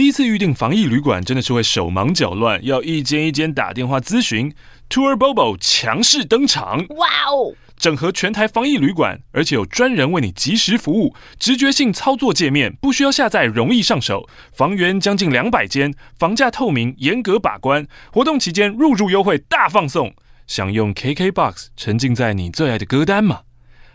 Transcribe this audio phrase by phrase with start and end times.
[0.00, 4.50] 第一次预订防疫旅馆真的是会手忙脚乱，要一间一间打电话咨询。
[4.88, 7.54] TourBobo 强势登场，哇哦！
[7.76, 14.26] 整合全台防疫旅馆，而且有专人为你及时服务，直觉性操作界面，不需要下载，容易上手。
[14.54, 17.86] 房源将近两百间，房价透明，严格把关。
[18.10, 20.14] 活动期间入住优惠大放送，
[20.46, 23.40] 想用 KKBOX 沉浸在你最爱的歌单吗？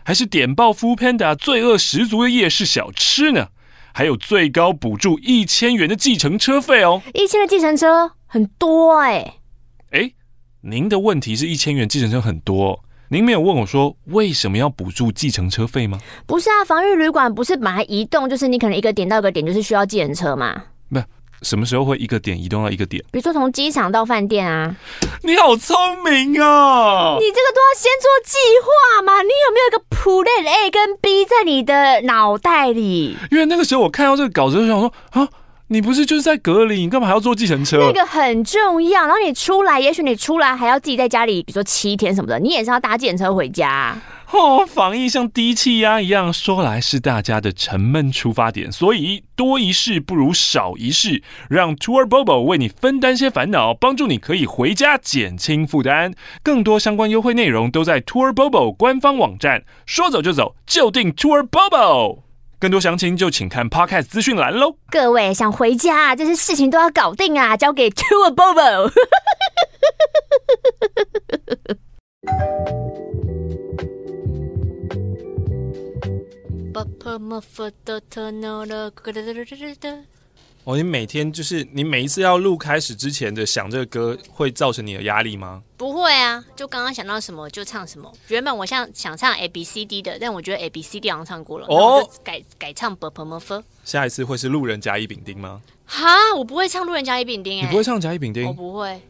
[0.04, 3.48] 还是点爆 Foodpanda 罪恶十足的夜市小吃呢？
[3.96, 7.00] 还有最高补助一千元的计程车费哦！
[7.14, 9.40] 一千的计程车很多哎、欸，
[9.92, 10.14] 哎、欸。
[10.60, 15.98] 您的问题是一千元计程车很多，您没有问我说为什么要补助计程车费吗？
[16.26, 20.64] 不是啊，防御旅馆不是把它移动，就是你可能一个点到一个点就是需要计程车嘛？
[20.90, 21.00] 不，
[21.42, 23.02] 什么时候会一个点移动到一个点？
[23.12, 24.74] 比如说从机场到饭店啊。
[25.22, 27.16] 你好聪明啊！
[27.18, 29.22] 你这个都要先做计划嘛？
[29.22, 33.16] 你有没有一个 Plan A 跟 B 在你的脑袋里？
[33.30, 35.28] 因为那个时候我看到这个稿子就想说啊。
[35.68, 37.78] 你不是就是在隔离，你干嘛还要坐计程车？
[37.78, 39.02] 那个很重要。
[39.02, 44.00] 然后你出来，也许你出来还要自己在家里，比如说七天什么的，你也是要搭计程车回家。
[44.32, 56.12] 哦，防疫像低气压一样，说来是大家的沉闷出发点，所以多一事不如少一事，让 TourBobo 为你分担些烦恼，帮助你可以回家减轻负担。
[56.42, 62.22] 更多相关优惠内容都在 TourBobo 官方网站，说走就走，就订 TourBobo。
[62.58, 64.78] 更多详情就请看 Podcast 资讯栏喽。
[64.90, 68.90] 各位想回家，这些事情都要搞定啊，交给 TourBobo。
[80.64, 85.62] 哦，你每天就是你每一次要录开始之前的想这个歌，会造成你的压力吗？
[85.76, 88.12] 不会啊，就刚刚想到什么就唱什么。
[88.28, 93.62] 原本我想想唱 A B C D 的，但我觉得 A B C D 好像唱过了，哦，就改改唱 b p m f。
[93.84, 95.62] 下一次会是路人甲乙丙丁吗？
[95.86, 98.44] 哈，我不会唱路人甲乙丙丁，欸，你不会唱甲乙丙丁？
[98.48, 99.00] 我不会。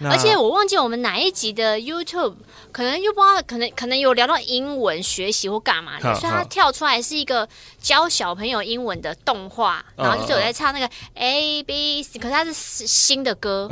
[0.00, 2.34] 而且我忘记我们哪一集的 YouTube，
[2.72, 7.48] 可能又不知道，可能可能有聊到英文学习或干嘛的，所以它跳出来是一个
[7.78, 13.68] 教小朋友英文的动画，然后就是有在唱那个 A B C，可是它是新的歌，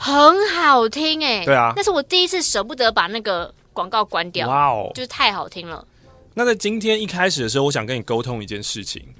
[0.00, 5.86] 很好听哎，对啊，那是我第一次舍不得把那个广告关掉，哇哦，就是太好听了。
[6.34, 9.14] 那在今天一开始的时候，我想跟你沟通一件事情，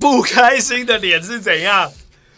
[0.00, 1.92] 不开心的脸是怎样？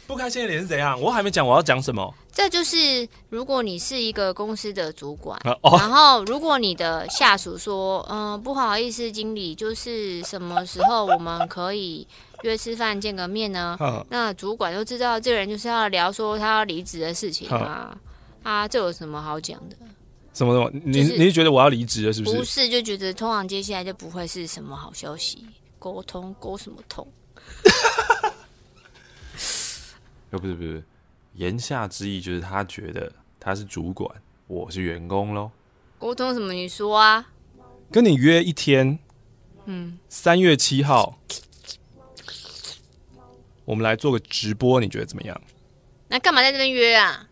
[0.08, 0.98] 不开心的脸是怎样？
[0.98, 2.14] 我还没讲我要讲什么。
[2.32, 12.08] 这就是如果你是一个公司的主管，啊哦、然后如果你的下属说：“嗯、呃，不好意思，经理，就是什么时候我们可以
[12.42, 17.58] 约吃饭见个面呢？”啊、那主管就知道这个人就是要聊说他要离职的事情啊。
[17.58, 17.98] 啊，
[18.42, 19.76] 啊，这有什么好讲的？
[20.32, 20.70] 什么什么？
[20.84, 22.36] 你、就是、你是觉得我要离职了是不是？
[22.38, 25.44] 不是，就觉得通常接下来就不会是什么好消息，
[25.78, 27.06] 沟通沟什么通？
[30.30, 30.82] 又不是不是，
[31.34, 34.10] 言下之意就是他觉得他是主管，
[34.46, 35.50] 我是员工喽。
[35.98, 36.52] 沟通什么？
[36.52, 37.26] 你说啊。
[37.90, 38.98] 跟你约一天，
[39.64, 41.18] 嗯，三月七号，
[43.64, 45.40] 我们来做个直播，你觉得怎么样？
[46.08, 47.26] 那干嘛在这边约啊？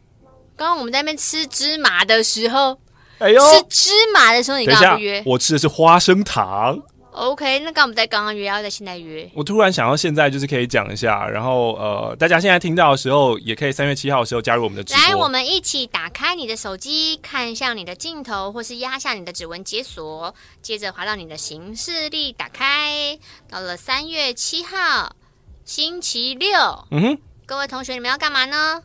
[0.56, 2.81] 刚刚我们在那边吃芝麻的时候，
[3.19, 5.23] 哎呦，吃芝麻的时候你干嘛不约？
[5.27, 6.83] 我吃的是花生糖。
[7.16, 9.28] OK，那刚我们在刚刚约，要在现在约。
[9.32, 15.03] 我突然想到，现在就是可以讲一下，然后呃，大家现在听到的时候，也可以三月七号的时候加入我们的直播。
[15.03, 23.19] 来，我们一起打开你的手机，看向你的镜头，或是压下你的指纹解锁，接着滑到你的行事历，打开。
[23.49, 25.16] 到了三月七号，
[25.65, 26.50] 星期六。
[26.91, 28.82] 嗯哼，各位同学，你们要干嘛呢？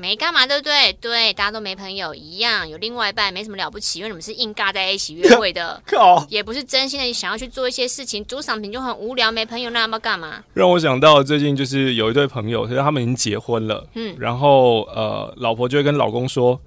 [0.00, 0.92] 没干嘛，对不对？
[1.00, 8.24] 对，大家都没朋友一样，有另外一半没什么了不起，因为你们是硬尬在一起约会的， 靠也不是真心的想要去做一些事情。
[8.24, 10.44] 主赏品就很无聊，没朋友，那要不要干嘛？
[10.54, 16.60] 让我想到最近就是有一对朋友，其实他们已经结婚了，嗯，然后呃，老婆就会跟老公说，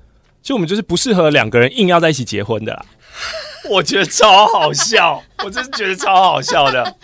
[0.44, 2.86] 就我们就是不适合两个人硬要在一起结婚的啦。
[3.70, 6.98] 我觉得超好笑， 我真是觉得超好笑的。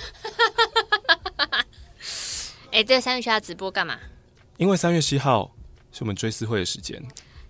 [2.71, 3.97] 哎、欸，这三月七号直播干嘛？
[4.57, 5.53] 因为三月七号。
[5.97, 7.01] 是我们追思会的时间。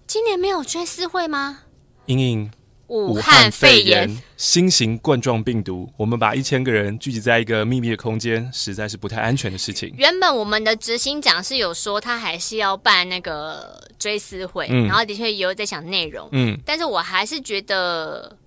[0.05, 1.63] 今年没有追思会吗？
[2.05, 2.49] 英英
[2.87, 9.93] 武汉肺炎新型冠状病毒，我们把一千个人聚集在一个秘密的空间，实在是不太安全的事情。
[9.97, 18.37] 原本我们的执行长是有说他还是要办那个追思会，嗯、然后的确也有在想内容，嗯，但是我还是觉得，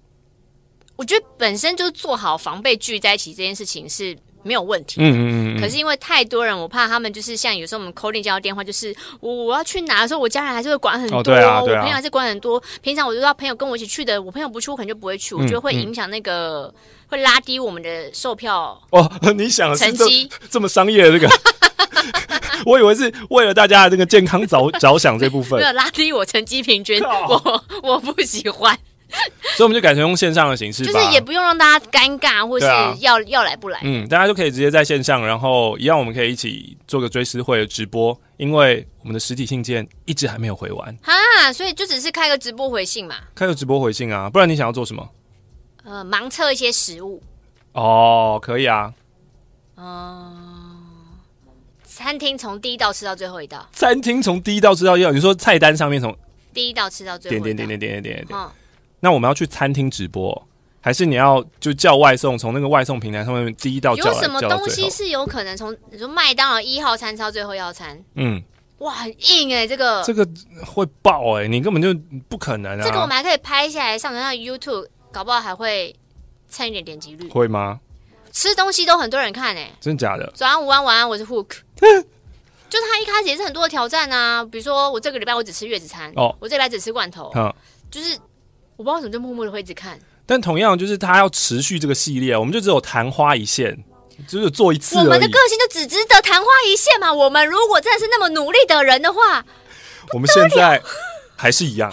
[0.96, 5.00] 我觉得本身就是做好防备聚在一起这件事情是没有问题。
[5.00, 5.60] 嗯嗯嗯。
[5.60, 12.62] 可是因为太多人，我怕他们就是像有时候我们 calling 接到电话，就是我我要去哪的时候，我家人还是会管很多，哦对啊对啊、我朋友还是管很多。
[12.80, 15.34] 平常我就要朋友跟我一起去的，我朋友不去，我可能就不会去。
[15.34, 16.72] 我觉得会影响那个、
[17.08, 19.10] 会拉低我们的售票哦。
[19.36, 21.28] 你想成绩这，这么商业的这个？
[22.66, 28.78] 我以为是为了大家的这个健康着着想这部分， 没有拉低我成绩平均，我我不喜欢，
[29.56, 32.66] 所以我们就改成用线上的形式，就是也不用让大家尴尬，或是
[33.00, 45.08] 要、啊、要来不来，嗯，大家就可以直接在线上，然后一样我们可以一起做个追思会的直播，因为我们的实体信件一直还没有回完哈，所以就只是开个直播回信嘛，开个直播回信啊，不然你想要做什么？
[45.84, 47.22] 呃，盲测一些食物
[47.72, 48.92] 哦，可以啊，
[49.76, 50.76] 嗯、呃。
[51.84, 53.68] 餐厅从第一道吃到最后一道。
[53.72, 56.16] 餐厅从第一道吃到一道，你说菜单上面从
[56.54, 57.44] 第一道吃到最后一道。
[57.44, 58.38] 点点点点点点点点。
[58.38, 58.50] 嗯。
[59.00, 60.46] 那我们要去餐厅直播，
[60.80, 62.38] 还是你要就叫外送？
[62.38, 64.12] 从那个外送平台上面第一道叫。
[64.12, 68.02] 有什么东西是有可能从你说麦当劳一号餐吃到最后一号餐？
[68.14, 68.42] 嗯。
[68.78, 70.26] 哇，很硬哎、欸，这个这个
[70.64, 71.92] 会爆哎、欸，你根本就
[72.30, 72.82] 不可能啊。
[72.82, 75.94] 这个我们还可以拍下来上传到 YouTube，搞不好还会
[76.48, 77.28] 蹭一点点击率。
[77.28, 77.78] 会吗？
[78.32, 80.32] 吃东西都很多人看哎、欸，真的假的？
[80.34, 81.56] 早安午安晚安，我是 Hook。
[82.70, 87.52] 就是他一开始也是很多的挑战啊，比如说我这个礼拜我只吃月子餐，哦，我这礼拜只吃罐头，嗯，
[87.90, 88.16] 就是
[88.80, 89.98] 我不知道为什么就默默的会一直看。
[90.24, 93.76] 但同样就是他要持续这个系列，我们就只有昙花一现，
[94.26, 94.96] 就是做一次。
[94.96, 97.12] 我们的个性就只值得昙花一现嘛。
[97.12, 99.44] 我们如果真的是那么努力的人的话，
[100.14, 100.80] 我们现在
[101.36, 101.92] 还是一样。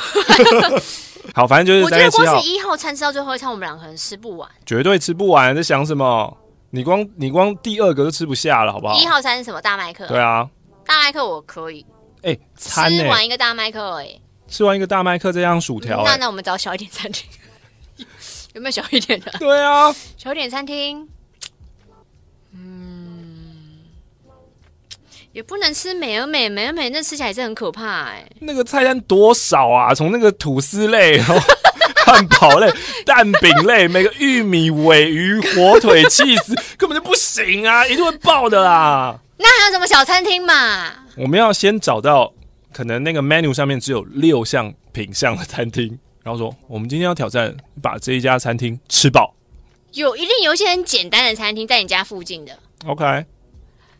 [1.35, 5.53] 好，反正就是我觉得光是一号餐吃到最后一餐，我们两个可能吃不完，绝对吃不完。
[5.53, 6.37] 在想什么？
[6.69, 8.97] 你光你光第二个都吃不下了，好不好？
[8.97, 9.61] 一号餐是什么？
[9.61, 10.07] 大麦克。
[10.07, 10.49] 对啊，
[10.85, 11.85] 大麦克我可以。
[12.21, 16.03] 哎、欸，餐、欸、吃完一个大麦克、欸，哎，吃完一个大麦克这样薯条、欸。
[16.05, 17.25] 那那我们找小一点餐厅，
[18.53, 19.31] 有没有小一点的？
[19.39, 21.07] 对啊，小一点餐厅。
[22.53, 23.83] 嗯，
[25.31, 28.31] 也不能吃美而美，美而美那吃起来也是很可怕哎、欸。
[28.39, 29.93] 那个菜单多少啊？
[29.93, 31.21] 从那个吐司类。
[32.05, 32.71] 汉堡类、
[33.05, 39.19] 蛋饼类，每个玉米、尾鱼、火腿、 起司，根本就不行啊，一定会爆的啦。
[39.35, 40.89] 那还有什么小餐厅嘛？
[41.17, 42.31] 我们要先找到
[42.77, 49.33] 可能那个 menu 上面只有六项品项的餐厅， 然后说我们今天要挑战把这一家餐厅吃饱。
[49.93, 52.59] 有一定有一些很简单的餐厅在你家附近的。
[52.85, 53.25] OK，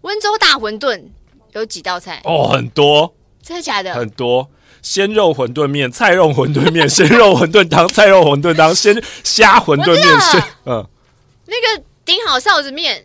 [0.01, 1.05] 温州大馄饨
[1.53, 2.21] 有几道菜？
[2.23, 3.95] 哦，很多，真的假的？
[3.95, 4.47] 很多。
[4.83, 10.87] 鲜肉馄饨面、菜肉馄饨面、 鲜肉馄饨汤、菜肉馄饨汤、鲜虾馄饨面，鲜嗯，
[11.47, 13.03] 那个顶好臊子面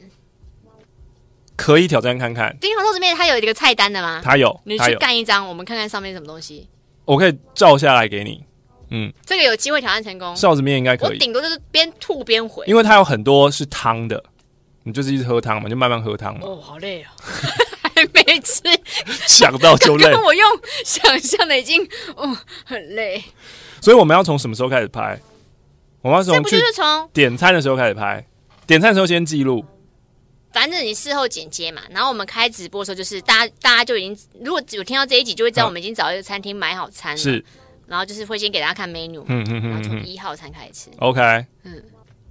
[1.62, 2.56] 可以挑战看看。
[2.60, 4.20] 顶好臊子面它有一个菜单的吗？
[4.24, 6.68] 它有，你去干一张，我们看看上面什么东西。
[7.04, 8.42] 我可以照下来给你。
[8.90, 10.34] 嗯，这个有机会挑战成功。
[10.34, 14.20] 臊子面应该可以，我顶多就是边吐边回，因为它有很多是汤的，
[14.82, 16.40] 你就是一直喝汤嘛，就慢慢喝汤嘛。
[16.42, 17.12] 哦，好累啊。
[18.12, 18.62] 每次
[19.28, 21.80] 想到就累，我用想象的已经，
[22.16, 23.22] 哦，很累。
[23.80, 25.20] 所以我们要从什么时候开始拍？
[26.00, 28.26] 我们要从这不就是从点餐的时候开始拍？
[28.66, 29.64] 点餐的时候先记录。
[30.52, 37.16] 反正你事后剪接嘛，然后我们开直播的时候，就是大家大家就已经，如果有听到这一集，就会知道我们已经找一个餐厅买好餐了。
[37.16, 37.44] 是，
[37.86, 40.90] 然后就是会先给大家看 menu，嗯嗯嗯，然后从一号餐开始吃。
[40.98, 41.82] OK，嗯，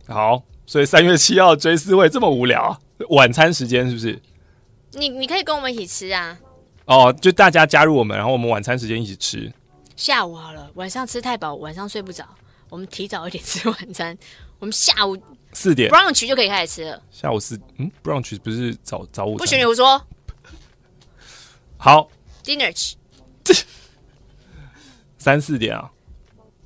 [0.08, 0.44] 好。
[0.68, 2.80] 所以三月七号追思会这么无聊，
[3.10, 4.18] 晚餐时间是不是？
[4.94, 6.38] 你你可以跟我们一起吃啊！
[6.86, 9.52] 哦，就大家加入我们，然后我们晚餐时间一起吃。
[9.98, 12.24] 下午好了，晚上吃太饱，晚上睡不着，
[12.70, 14.18] 我们提早一点吃晚餐。
[14.60, 15.18] 我们下午
[15.54, 17.02] 四点 brunch 就可以开始吃了。
[17.12, 19.38] 下午四嗯，brunch 不是早早午餐？
[19.38, 20.02] 不许你胡说。
[21.78, 22.10] 好
[22.44, 22.96] ，dinner
[25.18, 25.92] 三四点啊，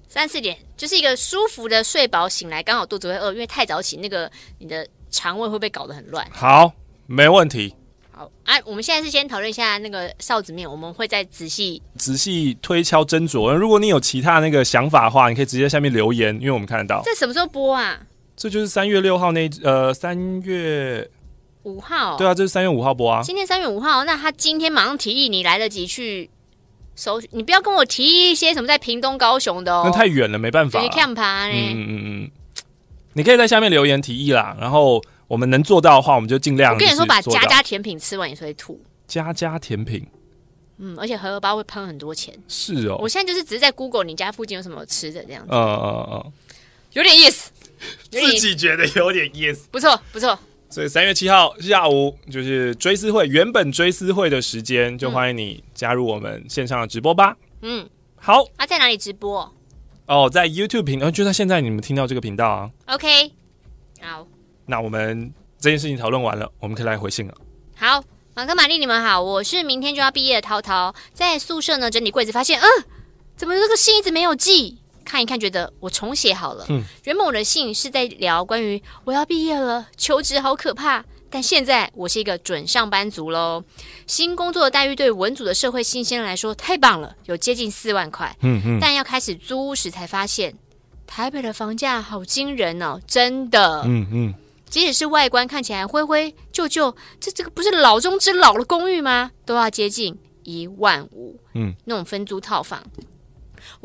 [0.07, 6.25] 三四点就是一个舒服的睡饱醒来，刚好肚子会饿，因为太早起，那个你的肠胃会被搞得很乱。
[6.31, 6.71] 好，
[7.07, 7.73] 没问题。
[8.11, 13.53] 好啊，我们现在是先讨论一下那个臊子面，我们会再仔细仔细推敲斟酌。
[13.53, 17.01] 如果你有其他那个想法的话，你可以直接在下面留言，因为我们看得到。
[17.03, 17.99] 这什么时候播啊？
[18.35, 21.09] 这就是三月六号那呃三月
[21.63, 22.17] 五号。
[22.17, 23.21] 对啊，这是三月五号播啊。
[23.23, 26.29] 今天三月五号，那他今天马上提议，你来得及去
[26.95, 27.21] 搜？
[27.31, 30.81] 你不要跟我提议一些什么在屏东、高雄的哦，那太远了，没办法。
[30.81, 32.31] 你看吧，嗯嗯嗯，
[33.13, 35.01] 你可以在下面留言提议啦，然后。
[35.27, 36.71] 我们能做到的话，我们就尽量。
[36.71, 38.79] 我跟你说，把家家甜品吃完也是会吐。
[39.07, 40.05] 家家甜品，
[40.77, 42.31] 嗯，而且荷包会喷很多钱。
[42.47, 45.47] 是哦，我现在就是只是在 Google 你家附近有什么吃的这样子。
[45.51, 46.31] 嗯嗯嗯，
[46.93, 47.49] 有点意思，
[48.11, 49.67] 自己觉得有点意思。
[49.71, 50.37] 不错不错。
[50.69, 57.37] 所以三月七号下午就是追思会，原本追思会的时间，就欢迎你加入我们线上的直播吧。
[57.61, 58.43] 嗯，好。
[58.57, 59.53] 啊，在哪里直播？
[60.07, 62.69] 哦，在 YouTube 频道，就在现在你们听到这个频道啊。
[62.87, 63.31] OK，
[64.01, 64.27] 好。
[64.65, 67.33] 那我们这件事情讨论完了，我们可以来回信了。
[67.77, 72.65] 好，马克、玛丽，你们好，我是明天就要毕业的涛涛，在宿舍呢整理柜子，发现，嗯，
[73.37, 74.79] 怎么这个信一直没有寄？
[75.05, 76.65] 看一看，觉得我重写好了。
[76.67, 81.05] 嗯，原本我的信是在聊关于我要毕业了，求职好可怕。
[81.29, 83.61] 但现在我是一个准上班族喽，
[84.07, 88.33] 新工作的待遇对文组的社会新鲜人来说太棒了，有接近四万块。
[88.41, 88.79] 嗯嗯。
[88.79, 90.55] 但要开始租屋时才发现，
[91.05, 93.81] 台北的房价好惊人哦，真的。
[93.85, 94.33] 嗯嗯。
[94.69, 99.31] 即使是外观看起来灰灰旧旧，这这个不是老中之老的公寓吗？
[99.45, 101.37] 都要接近一万五。
[101.53, 101.73] 嗯。
[101.83, 102.81] 那种分租套房，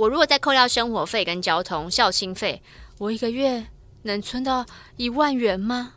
[0.00, 2.62] 我如果再扣掉生活费跟交通校庆费，
[2.96, 3.66] 我一个月
[4.04, 4.64] 能存到
[4.96, 5.92] 一万元吗？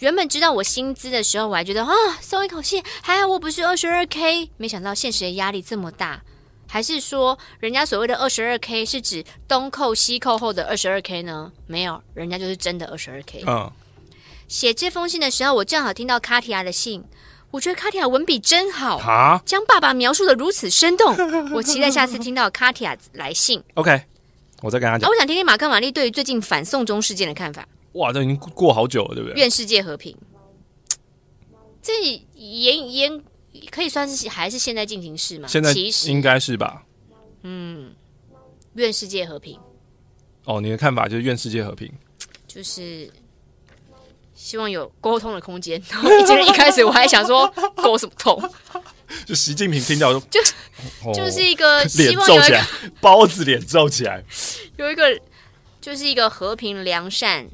[0.00, 1.90] 原本知道我薪资的时候，我还觉得啊，
[2.20, 4.50] 松一口气，还好我不是二十二 k。
[4.58, 6.22] 没想到现实的压力这么大，
[6.68, 11.50] 还是说人家所谓的二十二 k 是指东扣西扣后的二十二 k 呢？
[11.66, 13.44] 没有，人家就是真的二十二 k。
[13.46, 13.72] 嗯，
[14.46, 17.02] 写这封信的时候，我正好听到卡提亚的信，
[17.50, 21.16] 我觉得卡提亚文笔真好啊，将爸爸描述的如此生动。
[21.54, 23.62] 我期待下次听到卡提亚来信。
[23.74, 24.02] OK，
[24.60, 25.08] 我再跟他讲。
[25.08, 27.66] 啊，我想听听马克玛丽对于最近反送中事件的看法。
[27.92, 29.38] 哇，这已经过好久了，对不对？
[29.38, 30.14] 愿世界和平，
[31.80, 31.92] 这
[32.34, 33.20] 也也
[33.70, 35.48] 可以算是还是现在进行式吗？
[35.48, 36.84] 现在其实应该是吧。
[37.42, 37.94] 嗯，
[38.74, 39.58] 愿世界和平。
[40.44, 41.90] 哦，你的看法就是愿世界和平，
[42.46, 43.10] 就是
[44.40, 45.82] 希望有沟通的空间。
[45.90, 48.40] 然后，其实一开始我还想说 沟什么通？
[49.26, 50.40] 就习近平听到就就、
[51.04, 52.66] 哦、就是一个希望有一个脸皱起来，
[53.00, 54.22] 包子脸皱起来，
[54.76, 55.20] 有一个
[55.80, 57.48] 就是一个和平良善。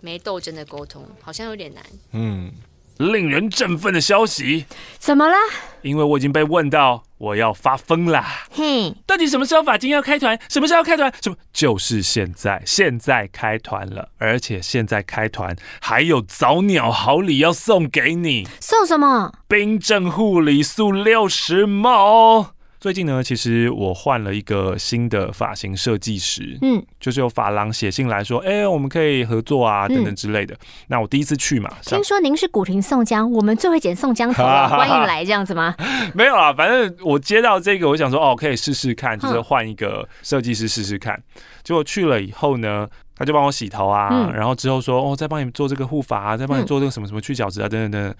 [0.00, 1.84] 没斗争的沟通好像有点难。
[2.12, 2.52] 嗯，
[2.98, 4.64] 令人振奋的消息，
[4.96, 5.34] 怎么了？
[5.82, 8.24] 因为我已经被问到我要发疯啦！
[8.50, 10.38] 哼，到底什么时候法金要开团？
[10.48, 11.12] 什么时候开团？
[11.20, 11.36] 什么？
[11.52, 18.46] 就是现在，现在开团了，而且现在开团还有早鸟好礼要送给你。
[18.60, 19.32] 送什么？
[19.48, 22.57] 冰镇护理素六十 ml。
[22.80, 30.54] 最近呢，其实我换了一个新的发型设计师，嗯，就是有发廊写信来说，哎、欸，我们可以合作啊，等等之类的。
[30.54, 35.74] 嗯、那我第一次去嘛，听说您是古亭宋江，我们最会剪宋江头了， 欢迎来这样子吗？
[36.14, 41.16] 没有啊，反正我接到这个，我想说，哦，可以试试看，就是换一个设计师试试看。
[41.16, 48.14] 嗯、结果去了以后呢，他就帮我洗头啊，嗯、然后之后说，哦，再帮你做这个护发啊，再帮你做这个什么什么去角质啊，等等等等。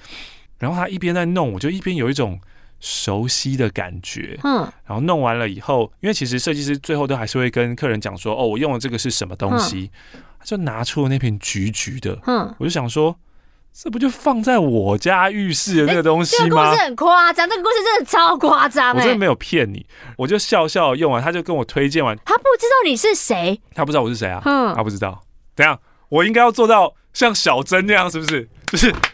[0.59, 2.41] 然后他一边在弄，我就一边有一种。
[2.81, 9.91] 熟悉的感觉，嗯，然后弄完了以后，因为其实设计师最后都还是会跟客人讲说，哦，我用的这个是什么东西，
[10.39, 13.17] 他就拿出了那瓶橘橘的，嗯，我就想说，
[13.73, 16.45] 这不就放在我家浴室的那个东西吗？
[16.45, 19.85] 这个故事很夸张，这个故事真的超夸张，我真的没有骗你，
[20.17, 25.21] 我就笑笑用完，他就跟我推荐完，他不知道你是谁，他不知道我是谁啊，嗯，他不知道，
[25.57, 28.49] 等下我应该要做到像小珍那样，是不是？
[28.67, 28.95] 就是。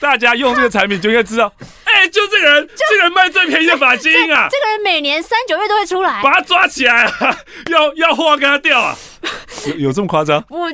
[0.00, 1.52] 大家用这个产品就应该知道，
[1.98, 4.46] 哎、欸，就这个人，就这个人卖最便宜的发精啊！
[4.48, 7.36] 这个人每年三九月都会出来，把他抓起来啊！
[7.72, 8.96] 要要货跟他掉啊！
[9.66, 10.42] 有有这么夸张？
[10.48, 10.70] 我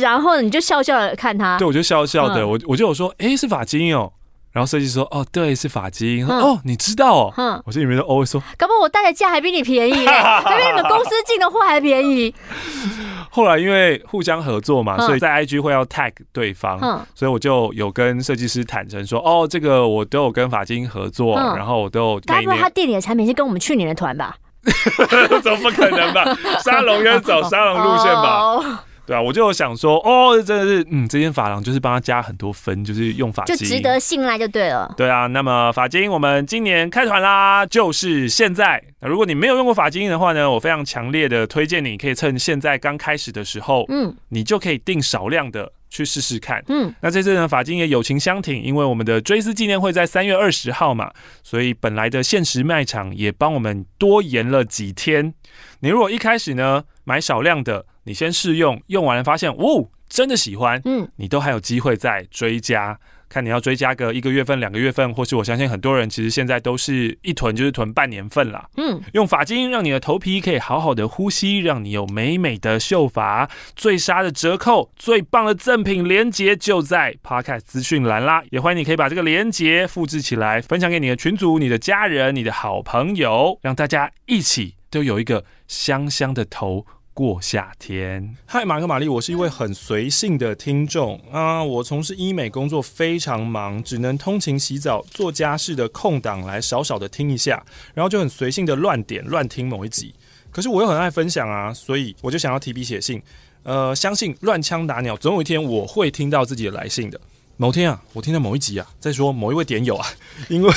[0.00, 4.12] 然后你就笑笑的看他，对，我就笑笑的，嗯、我我就有说，哎、欸，是发精哦。
[4.52, 6.24] 然后设计师说，哦，对，是法金。
[6.24, 7.34] 嗯、哦，你知道哦？
[7.36, 12.32] 嗯，我心里面就哦说，搞不好我带的价还比你便宜，还比你们公司进的货还便宜。
[13.34, 16.78] 后来因为互相合作嘛，所以在 IG 会要 tag 对方，
[17.14, 22.20] 所以我就有跟设计师坦诚说，哦，这个我都有跟法金合作，然后我都有。
[22.26, 24.36] 该不会他店里的产品是跟我们去年的团吧？
[25.42, 26.24] 怎么不可能吧？
[26.62, 28.84] 沙龙应该走沙龙路线吧？
[29.04, 34.94] 对啊，我就想说，哦，真的是，嗯，这间发廊就是帮他加很多分，就是用发，就值得信赖就对了。
[34.96, 38.82] 对啊，那么法金我们今年开团啦，就是现在。
[39.00, 46.62] 那如果你没有用过法金的话呢，我非常强烈的推荐你可以趁现在刚开始的时候，嗯，你就可以定少量的去试试看。
[46.68, 51.10] 嗯，那这次呢，法金也友情相挺，因为我们的追思纪念会在三月二十号嘛，
[51.42, 55.34] 所以本来的限时卖场也帮我们多延了几天。
[55.80, 86.84] 你如果一开始呢买少量的，你先试用，用完了发现，哦，真的喜欢，嗯，你都还有机会再追加，看你要追加个一个月份、两个月份，或是我相信很多人其实现在都是一囤就是囤半年份啦，嗯，用发巾让你的头皮可以好好的呼吸，让你有美美的秀发，最杀的折扣，最棒的赠品链接就在 Podcast 资讯栏啦，也欢迎你可以把这个链接复制起来，分享给你的群组、你的家人、你的好朋友，让大家一起都有一个香香的头。
[87.14, 91.62] 过夏天，嗨，马克玛丽，我是一位很随性的听众啊。
[91.62, 100.14] 我从事医美工作非常忙，只能通勤、洗澡、做家事的空档来少少的听一下，然后就很随性的乱点乱听某一集。
[100.50, 103.22] 可是我又很爱分享啊，所以我就想要提笔写信。
[103.62, 107.20] 呃，相信乱枪打鸟，总有一天我会听到自己的来信的。
[107.58, 110.06] 某天啊，我听到某一集啊，在说某一位点友啊，
[110.48, 110.72] 因为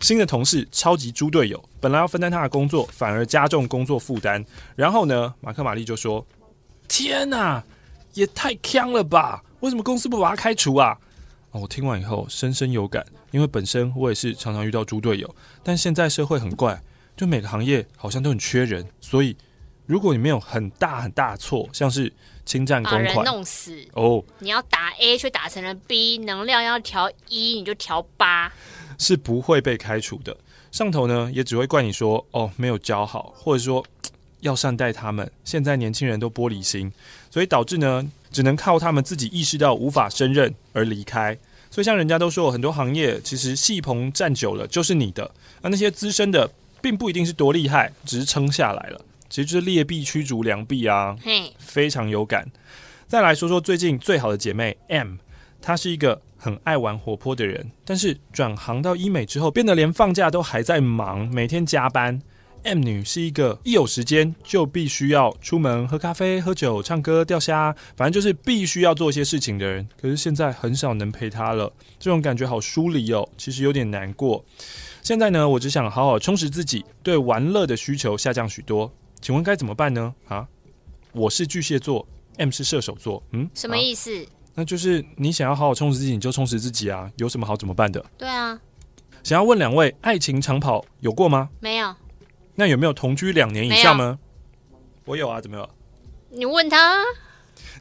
[0.00, 4.44] 新的同事超级猪队友，本来要分担他的工作，反而加重工作负担。
[4.74, 6.26] 然后呢，马克玛丽就说
[6.88, 7.62] ：“天哪，
[8.14, 9.44] 也太坑了吧！
[9.60, 10.98] 为什么公司不把他开除啊？”
[11.52, 16.80] 哦，我听完以后深深有感，因为本身我也是常常遇到猪队友，但现在社会很怪，
[17.16, 19.36] 就每个行业好像都很缺人，所以
[19.84, 22.12] 如果你没有很大很大的错，像是
[22.46, 28.52] 侵占公款，把人弄死哦，你要打 A 却打成了 B，能量要调一你就调八，
[29.00, 30.36] 是不会被开除的。
[30.70, 33.84] 上头呢也只会怪你说哦没有教好，或者说
[34.40, 35.28] 要善待他们。
[35.42, 36.92] 现在年轻人都玻璃心，
[37.28, 38.08] 所以导致呢。
[38.32, 41.36] 只能靠他们自己意识到无法胜任而离开，
[41.68, 45.28] 所以像人家都说，很多行业其实戏棚站久了就是你的，
[45.62, 46.48] 而那些资深的
[46.80, 51.16] 并不一定是多厉害，只是撑下来了，其实就是劣币驱逐良币啊，
[51.58, 52.48] 非常有感。
[53.08, 55.16] 再来说说最近最好的姐妹 M，
[55.60, 62.18] 她是一个很爱玩活泼的人，但是转行到医美之后，变得连放假都还在忙，每天加班。
[62.62, 69.86] M 女是一个一有时间就必须要出门喝咖啡、喝酒、唱歌、钓虾，反正就是必须要做一些事情的人。
[70.00, 74.44] 可是现在很少能陪她了，这种感觉好疏离哦，其实有点难过。
[75.02, 78.92] 现在呢，我只想好好充实自己，对玩乐的需求下降许多。
[79.22, 80.14] 请问该怎么办呢？
[80.28, 80.46] 啊，
[81.12, 82.06] 我是巨蟹座
[82.36, 84.26] ，M 是射手座，嗯，什么意思？
[84.54, 88.04] 那就是你想要好好充实自己，你就充实自己啊，有什么好怎么办的？
[88.18, 88.60] 对啊，
[89.22, 91.50] 想要问两位，爱情长跑有过吗？
[91.60, 91.94] 没有。
[92.56, 94.18] 那有没有同居两年以上呢？
[95.04, 95.70] 我有啊，怎么有？
[96.30, 96.98] 你问他。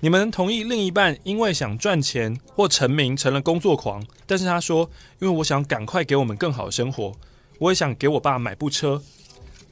[0.01, 7.13] 你们同意另一半因为想赚钱或成名成了工作狂，但是他说，因为我想赶快给我们更好的生活，
[7.59, 9.01] 我也想给我爸买部车。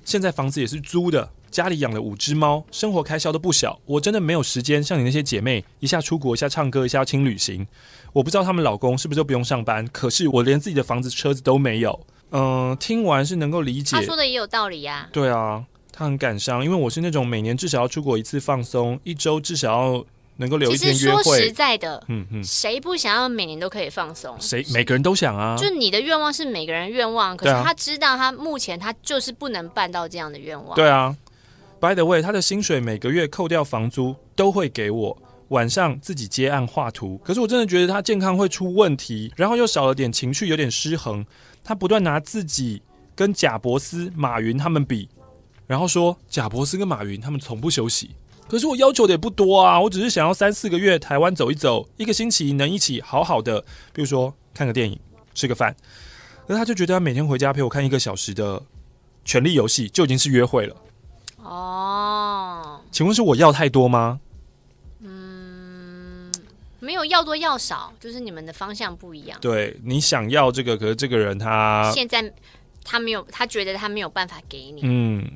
[0.03, 3.79] 现在房子也是租的，家里养了五只猫，生活开销都不小。
[3.87, 7.65] 我真的没有时间像你那些姐妹，一下出国，一下唱歌，一下轻旅行。
[8.13, 11.99] 我不知道他们老公是不是都不用上班，可是我连自己的房子、车子都没有。
[12.29, 13.97] 嗯，听完是能够理解。
[13.97, 15.09] 他说的也有道理呀、啊。
[15.11, 21.23] 对啊，他很感伤，因为我是那种每年至少要出国一次放松，一周至少要能够留一天约会。
[21.23, 24.35] 其实说实在的，嗯嗯，谁不想要每年都可以放松？
[24.39, 25.57] 谁每个人都想啊。
[25.57, 30.75] 就你的愿望是每个人愿望，可是他知道他目前他就是不能办到这样的愿望。
[30.75, 31.17] 对啊
[31.79, 35.17] ，By the way，他的薪水每个月扣掉房租都会给我，
[35.49, 37.19] 晚上自己接案画图。
[37.23, 41.25] 可是我真的觉得他健康会出问题，然后又少了点情绪，有点失衡。
[41.63, 42.81] 他不断拿自己
[43.15, 45.09] 跟贾伯斯、马云他们比，
[45.65, 48.11] 然后说贾伯斯跟马云他们从不休息。
[48.47, 53.59] 可是我要求的也不多啊，我只是想要三四个月台湾走一走，一个星期能一起好好的，
[53.91, 54.97] 比如说看个电影、
[55.33, 55.75] 吃个饭。
[56.47, 58.57] 可他就觉得他每天回家陪我看一个小时的
[59.25, 60.73] 《权力游戏》就已经是约会了。
[61.47, 64.19] 哦，请问是我要太多吗？
[65.01, 66.31] 嗯
[66.79, 69.37] 没有要多要少，就是你们的方向不一样。
[69.41, 72.33] 对，你想要这个，可是这个人他现在
[72.83, 74.81] 他没有，他觉得他没有办法给你。
[74.83, 75.27] 嗯，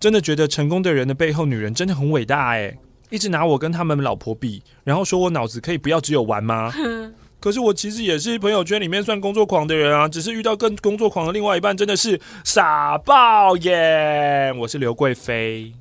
[0.00, 2.76] 真的觉得成功的人的背后，女人真的很伟大哎！
[3.10, 6.72] 一直拿我跟他们老婆比，然后说我脑子可以不要只有玩吗？
[7.42, 14.54] 可是我其实也是朋友圈里面算工作狂的人啊，只是遇到更工作狂的另外一半，真的是傻爆耶！
[14.56, 15.72] 我是刘贵妃，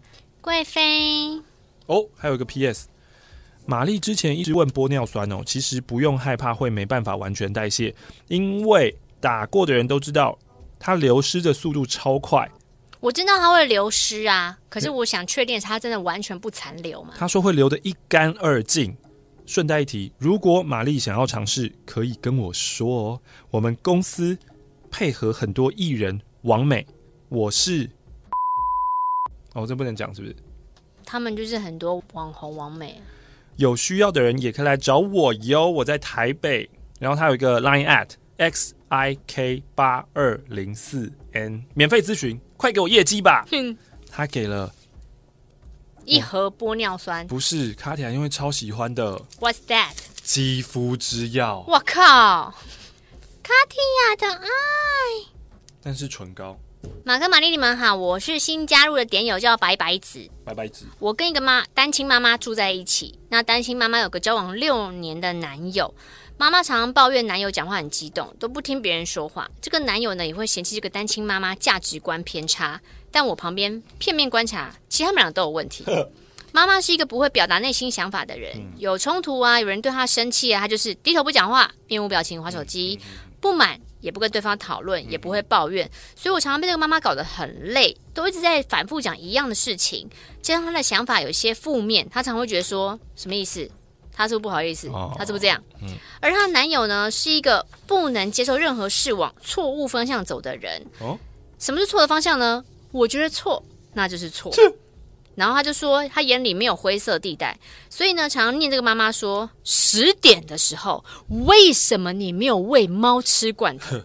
[0.42, 1.40] 贵妃
[1.86, 2.88] 哦，还有一个 PS。
[3.68, 7.94] 玛丽之前一直问玻尿酸哦，其实不用害怕会没办法完全代谢，
[8.28, 10.40] 因为打过的人都知道，
[10.80, 12.50] 它流失的速度超快。
[13.00, 17.14] 我知道它会流失啊，可是我想确定它真的完全不残留吗？
[17.20, 18.98] 他说会流得一干二净。
[19.52, 23.22] 顺带一提，如果玛丽想要尝试，可以跟我说哦。
[23.50, 24.38] 我们公司
[24.90, 26.88] 配合很多艺人王美，
[27.28, 27.90] 我是
[29.54, 30.34] 哦，这不能讲是不是？
[31.04, 33.02] 他们就是很多网红王美。
[33.58, 36.70] 有需要的人也可以来找我哟，我在台北。
[36.98, 43.46] 然后他有一个 Line at x i k 八二零四 n，免费咨询，快给我业绩吧。
[43.52, 43.76] 哼，
[44.10, 44.74] 他给了
[46.06, 49.22] 一盒玻尿酸，不是卡提亚，因为超喜欢的。
[49.40, 49.92] What's that？
[50.24, 51.64] 肌肤之药。
[51.68, 52.54] 我靠，
[53.44, 54.48] 卡提亚的爱，
[55.82, 56.58] 但是唇膏。
[57.06, 60.28] 马克、玛丽，你们好，我是新加入的点友，叫白白子。
[60.44, 63.20] 白白子，我跟一个妈单亲妈妈住在一起。
[63.30, 65.94] 那单亲妈妈有个交往六年的男友，
[66.38, 69.48] 妈妈常常抱怨男友讲话很激动，都不听别人说话。
[69.62, 72.82] 这个男友呢，也会嫌弃这个单亲妈妈价值观偏差。
[73.12, 75.84] 但我旁边片面观察，其实他们俩都有问题。
[76.54, 83.00] 妈妈是一个不会表达内心想法的人，嗯、有冲突啊，有人对她生气啊，她就是低头不讲话，面无表情划手机，
[83.40, 90.10] 不满也不跟对方讨论，也不会抱怨，所以我常常被这个妈妈搞得很累，都一直在反复讲一样的事情，
[90.42, 93.72] 加上她的想法有一些负面，她常会觉得说什么意思？
[94.12, 94.90] 她是不是不好意思？
[95.18, 95.64] 她是不是这样？
[95.82, 95.88] 嗯、
[96.20, 100.86] 而她的男友呢，是一个不能接受任何事往错误方向走的人。
[101.00, 101.18] 哦，
[101.58, 102.62] 什么是错的方向呢？
[102.92, 104.52] 我觉得错，那就是错。
[105.36, 107.58] 然后他就说，他眼里没有灰色地带，
[107.90, 111.04] 所以呢，常常念这个妈妈说，十点的时候，
[111.48, 114.02] 为什么你没有喂猫吃罐头？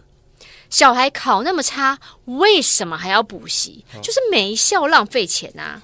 [0.69, 3.85] 小孩考那么差，为什么还要补习？
[4.01, 5.81] 就是没效，浪费钱啊！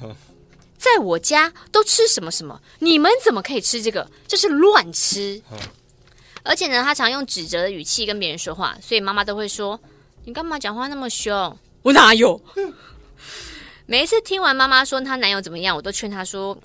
[0.78, 4.10] 在我家都吃什么什么，你们怎么可以吃这个？
[4.28, 5.42] 这是乱吃。
[6.44, 9.80] 而且呢，他常用指责的语气跟别人说话，所以妈妈都会说
[10.26, 12.42] ：“你干嘛讲话那么凶？” 我哪有？
[13.86, 16.58] 每一次听完妈妈说她男友怎么样，我都劝她说：“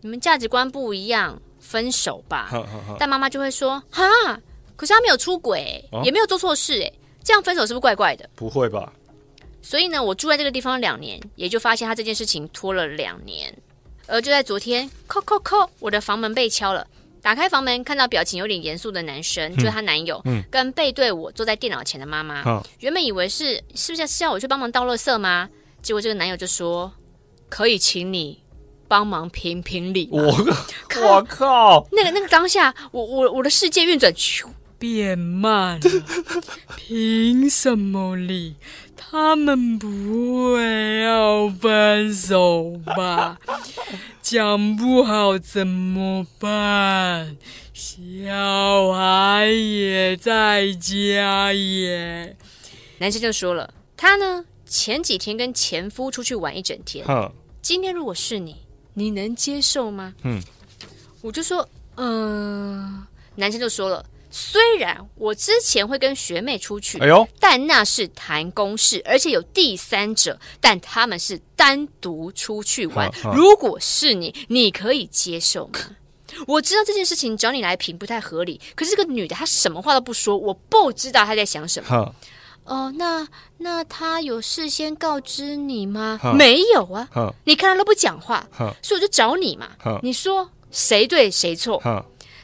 [0.00, 2.48] 你们价值观不一样，分手吧。
[2.50, 4.04] 呵呵呵”但妈妈就会说：“哈，
[4.74, 8.92] 可是他没有出轨，哦、也没有做错事，哎，这样分手是不是怪怪的？”不会吧？
[9.60, 13.54] 所以呢，我住在这个地方两年，也就发现他这件事情拖了两年。
[14.08, 16.86] 而就在昨天，叩叩叩，我的房门被敲了。
[17.20, 22.42] 打开房门，看到表情有点严肃的男生，嗯、就是她男友，嗯、跟背对我坐在电脑前的妈妈。
[22.42, 25.48] 哦、原本以为是是不是是要我去帮忙倒垃圾吗？
[25.82, 26.92] 结果这个男友就说
[27.50, 28.40] ：“可以请你
[28.86, 30.22] 帮忙评评理。”我
[31.02, 31.86] 我靠！
[31.90, 34.46] 那个那个当下，我我我的世界运转咻
[34.78, 35.90] 变慢了。
[36.76, 38.54] 凭什么理？
[38.96, 43.38] 他们不会要分手吧？
[44.22, 47.36] 讲不好怎么办？
[47.74, 52.36] 小孩也在家耶。
[52.98, 54.44] 男生就说了，他呢？
[54.72, 57.30] 前几天跟前夫出去玩一整天，呵
[57.60, 58.56] 今天如果是你，
[58.94, 60.14] 你能接受吗？
[60.22, 60.40] 嗯，
[61.20, 73.10] 我就说，嗯、呃，男生就说了，虽然我之前会跟学妹出去，哎呦，但那是谈公事，而且有第三者，但他们是单独出去玩。
[73.34, 75.80] 如果是你，你可以接受吗？
[76.46, 82.14] 我知道这件事情找你来评不太合理，可是这个女的她什么话都不说，我不知道她在想什么。
[82.64, 83.26] 哦，那
[83.58, 86.20] 那他有事先告知你吗？
[86.36, 87.08] 没有啊，
[87.44, 88.46] 你看他都不讲话，
[88.82, 89.68] 所以我就找你嘛。
[90.02, 91.82] 你说谁对谁错？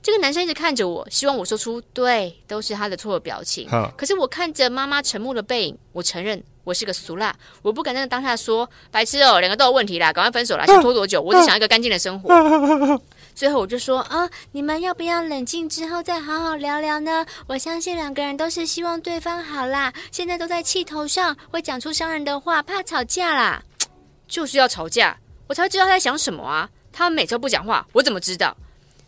[0.00, 3.68] 这个男生一直看着我，希望我说出对，都是他的错的表情。
[3.96, 11.20] 可是我看着妈妈沉默的背影，我承认我是个俗辣，我不敢在当下说白痴哦，两个都有问题啦，赶快分手啦，想拖多久？
[11.20, 12.28] 我只想要一个干净的生活。
[13.38, 17.24] 最后我就说啊，你们要不要冷静之后再好好聊聊呢？
[17.46, 23.62] 我相信两个人都是希望对方好啦，现在都在气头上，会讲出伤人的话，怕吵架啦。
[24.26, 26.68] 就是要吵架，我才会知道他在想什么啊。
[26.92, 28.56] 他们每次都不讲话，我怎么知道？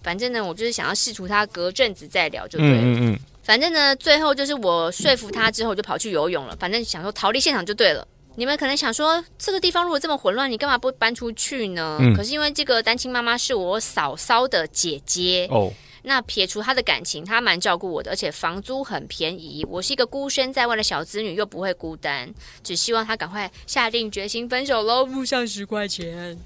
[0.01, 2.77] 反正呢，我就是想要试图他隔阵子再聊就对了。
[2.77, 3.19] 嗯嗯嗯。
[3.43, 6.55] 反正呢，最后就是我说服他之后，就跑去游泳了。
[6.61, 8.07] 反正想说逃离现场就对了。
[8.37, 11.99] 你们可能想说，这个地方如果这么混乱，你干嘛不搬出去呢？
[12.01, 15.71] 嗯、可是因为这个单亲妈妈是我嫂嫂的姐姐哦，
[16.05, 19.67] 那撇除她的感情，她蛮照顾我的，而且房租很便宜。
[19.69, 26.39] 我是一个孤身在外的小子女，又不会孤单，只希望她赶快下定决心分手喽，不上十块钱。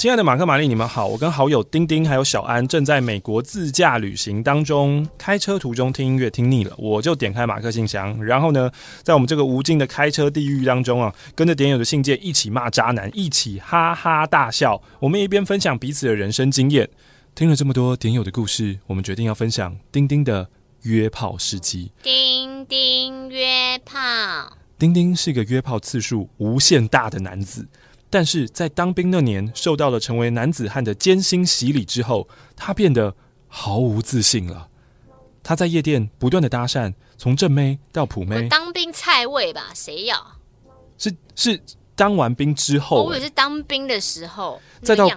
[0.00, 1.06] 亲爱的马克、玛丽，你们好！
[1.06, 8.70] 我跟好友丁丁还有小安正在美国自驾旅行当中，开车途中听音乐听腻了，我就点开马克信箱，然后呢，
[9.02, 14.80] 在我们这个无尽的开车地狱当中啊，跟着点友的信件一起骂渣男，一起哈哈大笑。
[15.00, 16.88] 我们一边分享彼此的人生经验，
[17.34, 20.48] 听了这么多点友的故事，我们决定要分享丁丁的
[20.84, 21.92] 约炮事迹。
[22.02, 24.00] 丁丁约炮，
[24.78, 27.68] 丁丁是个约炮次数无限大的男子。
[28.10, 33.14] 但是在当兵那年，受到了成为男子汉的艰辛洗礼之后，他变得
[33.46, 34.66] 毫无自信了。
[35.42, 38.48] 他在夜店不断的搭讪，从正妹到普妹。
[38.48, 39.70] 当兵菜味吧？
[39.74, 40.36] 谁要？
[40.98, 41.58] 是是
[41.94, 45.08] 当完兵之后，我以为是当兵的时候，再到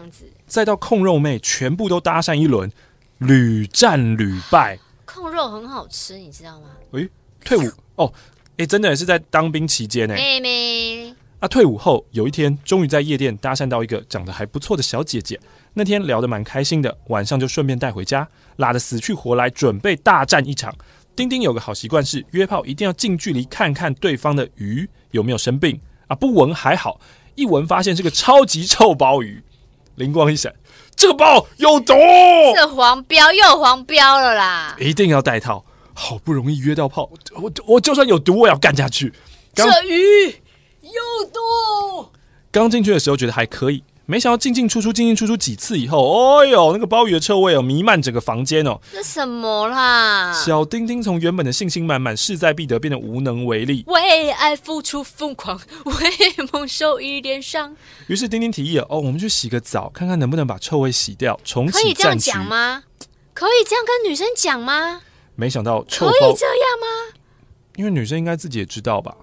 [0.45, 2.71] 再到控肉妹，全部都搭讪一轮，
[3.17, 4.79] 屡战屡败。
[5.03, 6.69] 控肉很好吃，你知道吗？
[6.91, 7.09] 诶，
[7.43, 8.13] 退伍哦，
[8.57, 10.13] 诶，真的也是在当兵期间呢。
[10.13, 11.12] 妹妹。
[11.43, 15.37] 他退伍后，有一天终于在夜店搭讪到一个长得还不错的小姐姐。
[15.73, 18.25] 那天聊得蛮开心的，晚上就顺便带回家，
[18.55, 20.73] 拉得死去活来，准备大战一场。
[21.17, 25.77] 丁丁有个好习惯是约炮一定要近距离看看对方的鱼有没有生病
[26.07, 27.01] 啊，不闻还好，
[27.35, 29.43] 一闻发现是个超级臭鲍鱼。
[29.95, 30.55] 灵光一闪，
[30.95, 31.93] 这个鲍有毒，
[32.55, 34.77] 这黄标又黄标了啦！
[34.79, 39.11] 一定要带套，好不容易约到炮，我我就算有毒，我也要干下去。
[39.53, 40.33] 这鱼。
[40.83, 42.11] 有毒。
[42.51, 43.83] 刚进去的时候觉得还可以。
[44.05, 48.77] 没想到进进出出、进进出出几次以后，哦呦，那个鲍鱼的臭味哦，弥漫整个房间哦。
[48.91, 50.33] 这什么啦？
[50.33, 53.85] 小丁丁从原本的信心满满、势在必得，变得无能为力。
[53.87, 57.73] 为爱付出疯狂，为梦受一点伤。
[58.07, 61.71] 于是丁丁提议：哦，我们去洗个澡，看看能不能把臭味洗掉，重启。
[61.71, 62.83] 可以这样讲吗？
[63.33, 65.01] 可以这样跟女生讲吗？
[65.35, 67.17] 没想到臭包可以这样吗？
[67.77, 69.15] 因为女生应该自己也知道吧？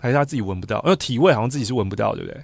[0.00, 0.80] 还是他自己闻不到？
[0.84, 2.42] 因为体味好像自己是闻不到，对不对？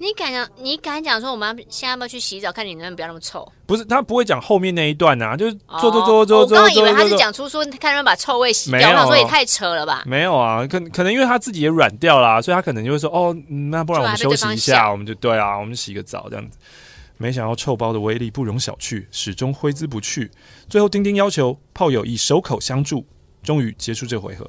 [0.00, 0.48] 你敢讲？
[0.60, 2.52] 你敢讲说我们要现在要不要去洗澡？
[2.52, 3.50] 看你能不能不要那么臭？
[3.66, 6.56] 不是，他不会讲后面那一段啊，就是做做做做做。
[6.56, 10.04] 我刚以为他是讲出说看能不能把臭味洗掉，我想说也太扯了吧？
[10.06, 16.56] 没有啊，可可能因为他自己也软掉了，所以他可能就会说哦，那不然我们休息一下，我们就对啊，我们洗个澡这样子。
[17.16, 20.30] 没想到臭包的威力不容小觑，始终挥之不去。
[20.68, 23.04] 最后丁丁要求炮友以手口相助，
[23.42, 24.48] 终于结束这回合。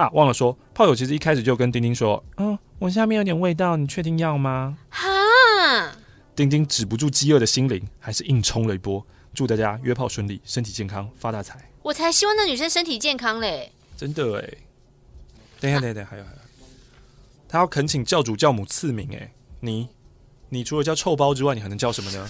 [0.00, 5.06] 啊，忘了说，炮友其实一开始就跟丁丁说：“嗯，我下面有点味道，你确定要吗？”哈，
[6.34, 9.04] 丁丁止不住饥饿的心灵，还是硬冲了一波。
[9.34, 11.70] 祝大家约炮顺利，身体健康，发大财。
[11.82, 13.72] 我才希望那女生身体健康嘞！
[13.96, 14.48] 真的哎，
[15.60, 16.36] 等一下，等一下，还有还有，
[17.46, 19.88] 他要恳请教主教母赐名哎，你，
[20.48, 22.28] 你除了叫臭包之外，你还能叫什么呢？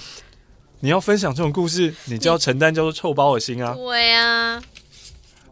[0.80, 3.74] 你要分享这种故事，你就要承担叫做臭包的心啊！
[3.74, 4.60] 对啊，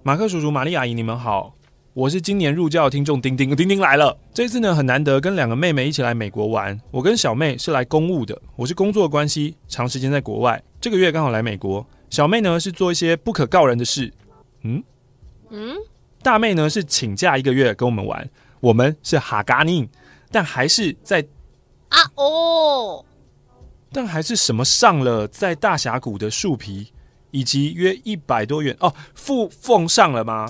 [0.03, 1.55] 马克叔叔、玛丽阿姨，你们好。
[1.99, 4.17] 我是今年入教的听众丁丁，丁丁来了。
[4.33, 6.81] 这次呢，很难得跟两个妹妹一起来美国玩。
[6.93, 10.63] 我跟小妹是来公务的，我是工作的关系，长时间在国外。
[10.81, 11.85] 这个月刚好来美国。
[12.09, 14.13] 小妹呢是做一些不可告人的事。
[14.63, 14.81] 嗯
[15.51, 15.75] 嗯，
[16.23, 18.31] 大妹呢是请假一个月跟我们玩。
[18.61, 19.89] 我们是哈嘎宁，
[20.31, 21.27] 但还是在
[21.89, 23.05] 啊哦，
[23.91, 26.93] 但还是什么上了在大峡谷的树皮，
[27.33, 30.49] 以及约一百多元哦，附奉上了吗？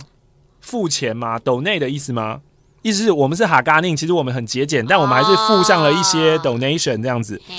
[0.69, 1.39] 付钱吗？
[1.39, 2.43] 抖内的意思吗？
[2.83, 7.41] 意思是我们是哈嘎宁，其实我们很节俭，但我们还是付上了一些 donation 这样子。
[7.49, 7.55] 哦、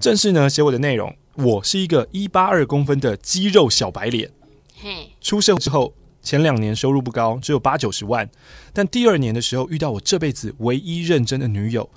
[0.00, 4.30] 正式呢写我的内容，我是一个一八二公分的肌肉小白脸。
[4.80, 8.26] 嘿，出生之后前两年收入不高，只有八九十万，
[8.72, 11.90] 但第二年的时候遇到我这辈子唯一认真的女友，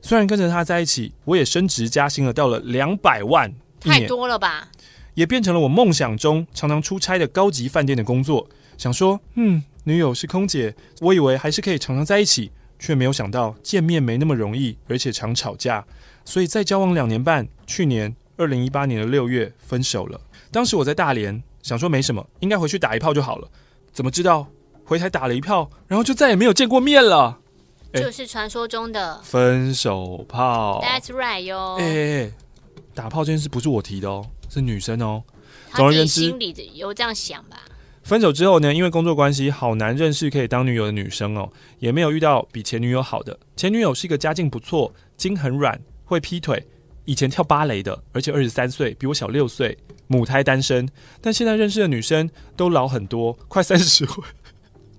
[0.00, 4.68] 虽然跟着她在一起，我也升职加薪了，到了两百万，太多了吧？
[5.12, 8.48] 也变成了我梦想中常常出差的高级饭店的工作。
[8.76, 9.62] 想说，嗯。
[9.86, 15.84] 女友是空姐，我以为还是可以常常在一起，却没有想到见面没那么容易，而且常吵架，
[16.24, 20.18] 所以再交往两年半，去年二零一八年的六月分手了。
[20.50, 23.50] 当时我在大连，想说没什么，应该回去打一炮就好了。
[23.92, 24.46] 怎么知道
[24.86, 27.40] 回台打了一炮，然后就再也没有见过面了？
[27.92, 30.80] 就是传说中的分手炮。
[30.82, 31.76] That's right 哟。
[31.78, 32.32] 哎
[32.94, 35.22] 打炮这件事不是我提的哦，是女生哦。
[35.74, 37.58] 总而言之，心里有这样想吧。
[38.04, 43.38] 分手之后呢，因为工作关系，好难认识可以当女友的女生哦，也没有遇到比前女友好的。
[43.56, 46.68] 前女友是一个家境不错、筋很软、会劈腿、
[47.06, 50.86] 以前跳芭蕾的，而且二十三岁，比我小六岁，母胎单身。
[51.22, 54.06] 但现在认识的女生都老很多，快三十岁，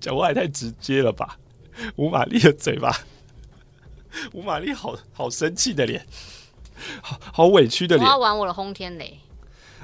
[0.00, 1.38] 讲话也太直接了吧？
[1.94, 2.92] 吴玛丽的嘴巴，
[4.32, 6.04] 吴玛丽好好生气的脸，
[7.02, 9.20] 好好委屈的脸，我要玩我的轰天雷，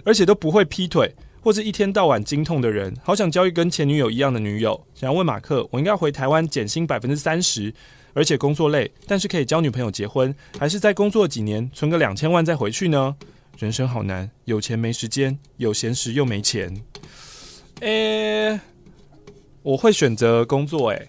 [0.04, 1.14] 而且都不会劈腿。
[1.42, 4.86] 或是一天到晚经痛的人，好想交一跟前女友一样的女友。
[4.94, 7.74] 想要问马克，我应该回台湾减薪百分之三十，
[8.14, 13.16] 而且工作累，但是可以交女朋友结婚，还是再工作几年存个两千万再回去呢？
[13.58, 16.72] 人生好难，有钱没时间，有闲时又没钱。
[17.80, 18.60] 诶、欸，
[19.62, 21.08] 我会选择工作、欸，诶，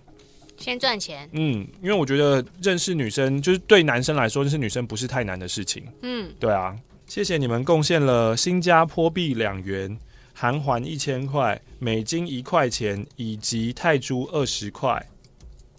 [0.57, 1.29] 先赚钱。
[1.33, 5.83] 嗯，因为我觉得认识女生，就是对男生来说认识女生不是太难的事情。
[6.01, 9.95] 嗯，对啊，谢谢你们贡献了新加坡币两元。
[10.33, 15.07] 韩环一千块，美金一块钱，以及泰铢二十块，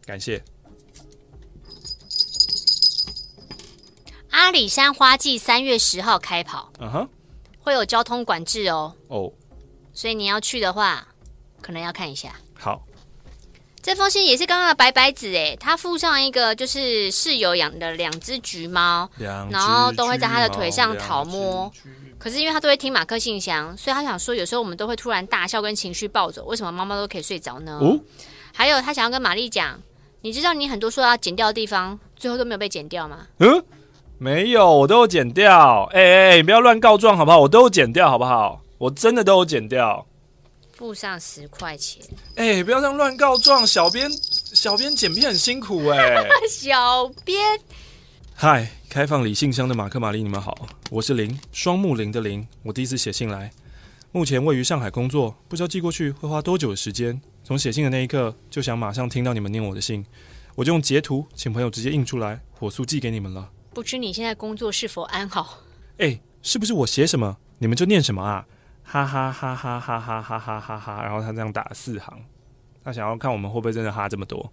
[0.06, 0.42] 感谢。
[4.30, 7.08] 阿里山花季三月十号开跑，嗯哼，
[7.60, 8.94] 会有交通管制哦。
[9.08, 9.32] 哦，
[9.92, 11.06] 所以你要去的话，
[11.60, 12.34] 可能要看一下。
[12.54, 12.84] 好。
[13.84, 19.06] 这封信也是刚刚的白白纸哎，他附上一个就是室友养的两只橘猫，
[19.50, 21.70] 然后都会在他的腿上讨摸。
[22.18, 26.46] 可是因为他都会听马克信箱，所以他想说，有时候我们都会突然大笑跟情绪暴走。
[26.46, 27.78] 为什么猫猫都可以睡着呢？
[27.78, 28.00] 哦，
[28.54, 29.78] 还有他想要跟玛丽讲，
[30.22, 33.26] 你知道你很多说要剪掉的地方，最后都没有被剪掉吗？
[33.40, 33.62] 嗯，
[34.16, 35.86] 没有，我都有剪掉。
[35.92, 37.40] 哎哎不要乱告状好不好？
[37.40, 38.62] 我都有剪掉好不好？
[38.78, 40.06] 我真的都有剪掉。
[40.84, 42.04] 付上十块钱。
[42.34, 46.28] 哎、欸，不要这样乱告状，小编小编剪片很辛苦哎、欸。
[46.46, 47.58] 小编，
[48.34, 52.46] 嗨，开放理信箱的马克玛丽，你们好，我是林，双木林的林。
[52.62, 53.50] 我第一次写信来，
[54.12, 57.18] 目前位于上海工作，不知道寄过去会花多久的时间。
[57.42, 60.04] 从写信的那一刻就想马上听到你们念我的信。
[60.54, 63.48] 我就用截图，请朋友直接印出来，火速寄给你们了。
[63.72, 65.60] 不知你现在工作是否安好？
[65.96, 68.44] 哎，是不是我写什么你们就念什么啊？
[68.84, 71.02] 哈哈哈哈哈哈哈哈哈哈！
[71.02, 72.24] 然后他这样打了四行，
[72.84, 74.52] 他想要看我们会不会真的哈这么多。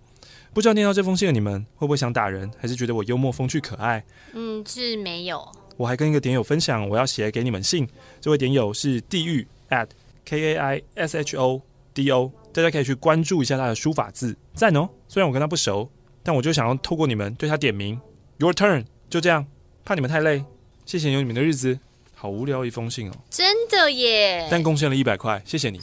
[0.53, 4.03] 不知道念到这封信的你们会不会想打人，还是觉得我幽默风趣可爱？
[4.33, 5.47] 嗯，是没有。
[5.77, 7.87] 我还跟一个点友分享，我要写给你们信。
[8.19, 9.87] 这位点友是地狱 at
[10.25, 11.61] k a i s h o
[11.93, 14.89] d o，大家可以去关注一下他的书法字，赞哦。
[15.07, 15.89] 虽然我跟他不熟，
[16.23, 17.99] 但我就想要透过你们对他点名。
[18.37, 19.45] Your turn，就这样，
[19.85, 20.43] 怕你们太累，
[20.85, 21.79] 谢谢有你们的日子。
[22.21, 24.47] 好无聊一封信哦，真的耶！
[24.51, 25.81] 但贡献了一百块，谢谢你。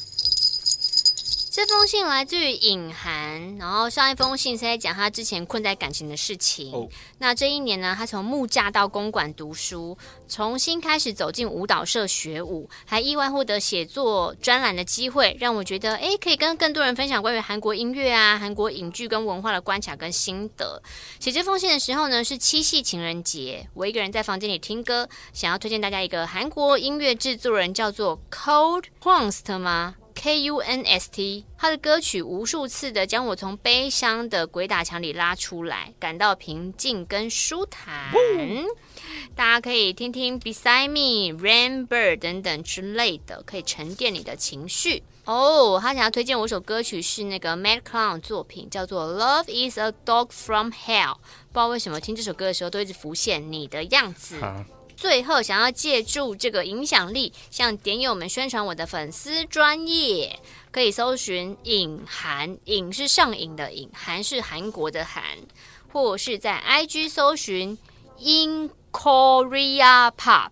[1.59, 6.71] 这封信来自于隐涵，然后上一封信是在讲他之前困在感情的事情。
[6.71, 6.89] Oh.
[7.19, 20.81] 那这一年呢，他从木架到公馆读书，重新开始走进舞蹈社学舞，还意外获得写作专栏的机会，让我觉得哎，可以跟更多人分享关于韩国音乐啊、韩国影剧跟文化的关卡跟心得。
[21.19, 38.13] 写这封信的时候呢，是七夕情人节，我一个人在房间里听歌，想要推荐大家一个韩国音乐制作人，叫做 Code Kunst 吗？K U N S T，他的歌曲无数次的将我从悲伤的鬼打墙里拉出来，感到平静跟舒坦。
[39.37, 45.05] 大家可以听听 Beside Me、Rain Bird 等等之类的，可以沉淀你的情绪。
[45.25, 51.15] 哦、oh，他想要推荐我一首歌曲是那个 Mad Clown 作品，叫做 Love Is a Dog from Hell。
[51.53, 54.37] 不知道为什么听这首歌的时候都一直浮现你的样子。
[54.99, 60.41] 最后，想要借助这个影响力，向点友们宣传我的粉丝专业，
[60.73, 65.23] 可以搜寻“影韩”，“影”是上瘾的“影”，“韩”是韩国的“韩”，
[65.93, 67.79] 或是在 IG 搜寻
[68.19, 70.51] “In Korea Pop”，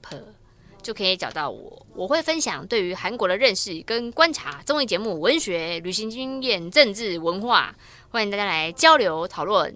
[0.80, 1.84] 就可以找到我。
[1.96, 7.74] 我会分享对于韩国的认识跟观察，综艺节目、文学、旅行经验、政治、文化，
[8.10, 9.74] 欢迎大家来交流讨论。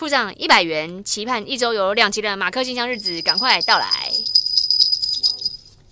[0.00, 3.86] 付上一百元，期盼一周有两集的马克信箱日子赶快到来。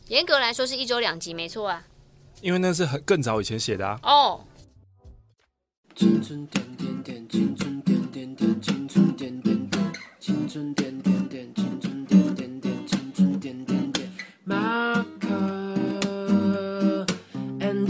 [0.07, 1.85] 严格来说是一周两集，没错啊。
[2.41, 4.01] 因为那是很更早以前写的啊。
[4.03, 4.41] 哦。
[5.95, 14.11] 青春点点点，青春点点点，青春点点点，青春点点点，青春点点点，青春点点点，
[14.43, 17.05] 马克
[17.61, 17.85] and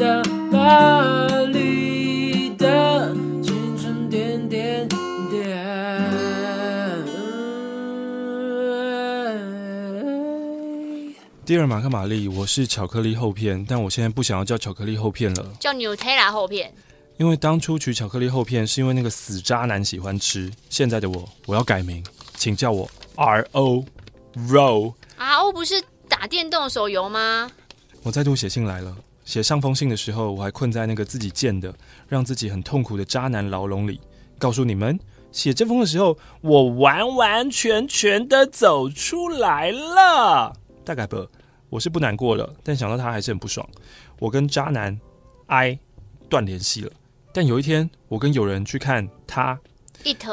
[11.48, 16.70] 第二马克玛丽，我是巧克力厚片，但我现在不想要叫巧克力厚片了，叫 Nutella 厚片。
[17.16, 23.82] 因为当初取巧克力厚片是因为那个死渣男喜欢吃，现在的我我要改名，请叫我 R O
[24.34, 24.92] Row。
[25.16, 27.50] R O 不是打电动手游吗？
[28.02, 31.74] 我再度写信来了，写上封信的时候，我还困在那个自己建的、
[32.08, 33.98] 让自己很痛苦的渣男牢笼里。
[34.38, 35.00] 告诉你们，
[35.32, 40.54] 写这封的时候，我完完全全的走出来了。
[40.84, 41.26] 大概不。
[41.68, 43.68] 我是不难过了，但想到他还是很不爽。
[44.18, 44.98] 我跟渣男
[45.46, 45.78] I
[46.28, 46.92] 断联系了。
[47.32, 49.60] 但有一天，我跟友人去看他
[50.04, 50.24] It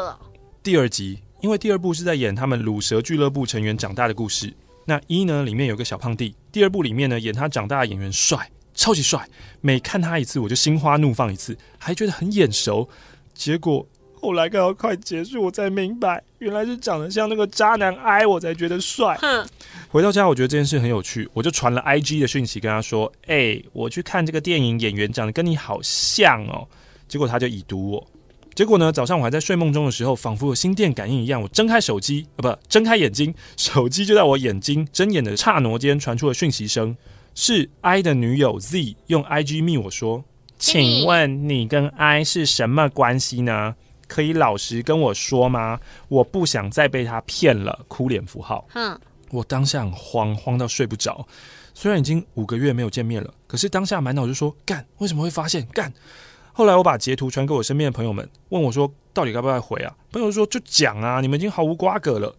[0.63, 4.53] 第二集，因为第二部是在演他们卤蛇俱乐部成员长大的故事。
[4.85, 6.35] 那一呢，里面有个小胖弟。
[6.51, 9.27] 第二部里面呢，演他长大的演员帅，超级帅。
[9.61, 12.87] 每看他一次，我就心花怒放一次，还觉得很眼熟。
[13.33, 13.85] 结果。
[14.25, 19.15] 后来看到快结束，我才明白，原来是长得像那个渣男 I，我才觉得帅。
[19.21, 19.47] 哼，
[19.87, 26.67] 回到家，我觉得这件事很有趣，我就传了 IG 的讯息跟他说：“哎、欸，我去看这个电影，演员长得跟你好像哦。”
[27.07, 28.07] 结果他就已读我。
[28.55, 36.97] 结果呢，早上我还在睡梦中的时候，仿佛有心电感应一样，我睁开手机，啊，不，睁开眼睛，手机就在我眼睛睁眼的刹那间传出了讯息声，
[37.35, 40.23] 是 I 的女友 Z 用 IG 密我说
[40.57, 43.75] ：“请问你跟 I 是什么关系呢？”
[44.07, 45.79] 可以老实跟我说吗？
[46.07, 47.85] 我不想再被他骗了。
[47.87, 48.67] 哭脸符号。
[48.73, 51.27] 嗯，我当下很慌，慌到睡不着。
[51.73, 55.93] 虽然已经五个月没有见面了，可是当下满脑就说干，为什么会发现干？
[56.53, 59.93] 后来我把截图传给我身边的朋友们，问我说到底该不该回啊？
[60.11, 62.33] 朋友说就讲啊，你们已经毫无瓜葛了。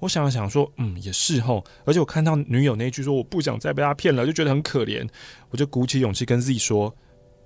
[0.00, 1.62] 我想了想说，嗯，也是吼。
[1.84, 5.08] 而且我看到女友那一句说我不想再被他骗了，就觉得很可怜。
[5.50, 6.92] 我就鼓起勇气跟 Z 说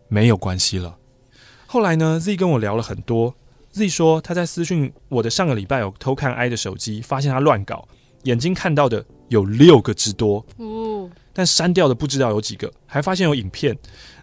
[0.08, 0.96] 没有关系了。
[1.66, 3.34] 后来呢，Z 跟我聊了很多。
[3.74, 7.88] Z 说他在私讯我的上个礼拜有偷看 I 的手机，发现他乱搞，
[8.22, 10.46] 眼睛看到的有六个之多，
[11.32, 13.76] 但删掉的不知道有几个，还发现有影片。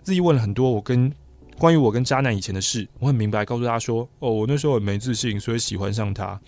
[0.04, 1.14] Z 问了很多我跟
[1.58, 6.40] 关于我跟渣男以前的事，我很明白告诉他说，哦，我那时候很没自信，所以喜欢上他。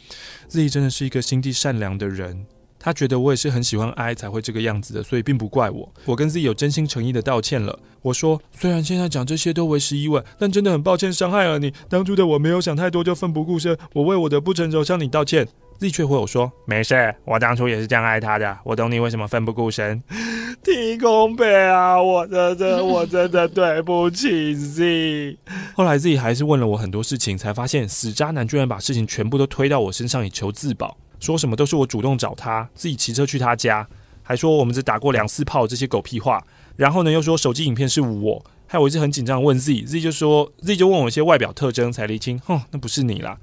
[0.48, 2.46] Z 真的是一个心地善良的人，
[2.86, 5.90] 他觉得我也是很喜欢 I 才会这个样子的，所以并不怪我。
[6.04, 7.80] 我跟自己有真心诚意的道歉了。
[8.02, 11.74] 我说，虽然现在讲这些都为时已晚，但真的很抱歉伤害了你。
[11.88, 15.48] 当初的我没有想太多就奋不顾身，我为我的不成熟向你道歉。
[15.80, 20.04] Z 却回我说，没事，我当初也是这样爱他的，我懂你为什么奋不顾身。
[20.62, 25.38] 提供呗啊，我真的我真的对不起 Z。
[25.74, 30.98] 后来 Z 还是问了我很多事情，才发现死渣男居然把事情全部都推到我身上以求自保。
[31.24, 33.88] 说什么都是我主动找他，自己骑车去他家，
[34.22, 36.46] 还说我们只打过两次炮，这些狗屁话。
[36.76, 43.38] 然后呢，又说手机影片是我，害我一直很紧张问 Z，Z 就说 Z 就问我一些外表特征，才厘清，哼，那不是你啦。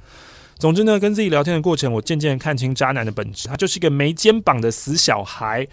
[0.59, 5.67] 总之呢，跟 Z 聊天的过程，我渐渐看清渣男的本质，他就是一个没肩膀的死小孩。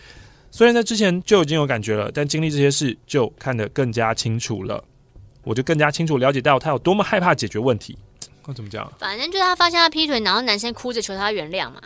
[0.50, 4.82] 虽然在之前就已经有感觉了，但经历这些事就看得更加清楚了，
[5.44, 7.98] 我就更加清楚了解到他有多么害怕解决问题。
[8.46, 8.90] 那怎么讲？
[8.98, 11.82] 反正就是他发现他劈腿，然后男生哭着求他原谅嘛。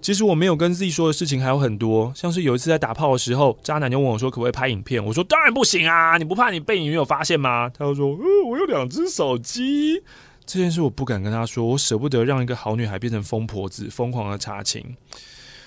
[0.00, 7.68] 其实我没有跟 Z 说的事情还有很多，像是有一次在打炮的时候，渣男就问我说可不可以拍影片，我说当然不行啊，你不怕你被女友发现吗？
[7.68, 10.02] 他就说，呃，我有两只手机。
[10.46, 14.96] 这件事我不敢跟他说，我舍不得让一个好女孩变成疯婆子，疯狂的查情。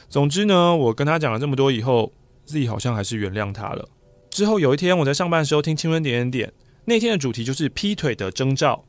[0.09, 2.11] 总之呢，我跟他讲了这么多以后
[2.45, 3.87] ，Z 好像还是原谅他了。
[4.31, 6.53] 之后有一天我在上班的时候听青春点点点，
[6.85, 8.85] 那天的主题就是劈腿的征兆，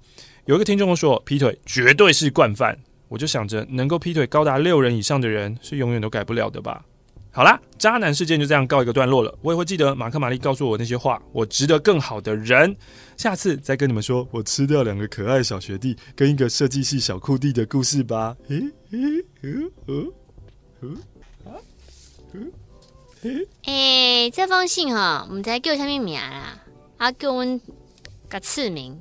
[0.47, 2.79] 有一个听众说劈腿绝对是惯犯。
[3.13, 6.83] 我就想着，能够劈腿高达六人以上的人，是永远都改不了的吧。
[7.31, 9.39] 好啦，渣男事件就这样告一个段落了。
[9.43, 12.75] 我也会记得马克玛丽告诉我那些话，我值得更好的人。
[13.19, 18.35] 下次再跟你们说我吃掉两个可爱小学弟跟一个设计系小酷弟的故事吧。
[18.49, 18.57] 诶
[18.93, 18.99] 诶
[19.43, 19.51] 诶
[19.89, 20.13] 诶
[20.81, 20.89] 诶
[21.45, 21.53] 啊
[22.33, 22.41] 诶
[23.25, 23.47] 诶。
[23.65, 26.59] 诶，这封信哈，我们在叫什么名啦？
[26.97, 27.61] 啊，叫阮
[28.31, 28.99] 个次名，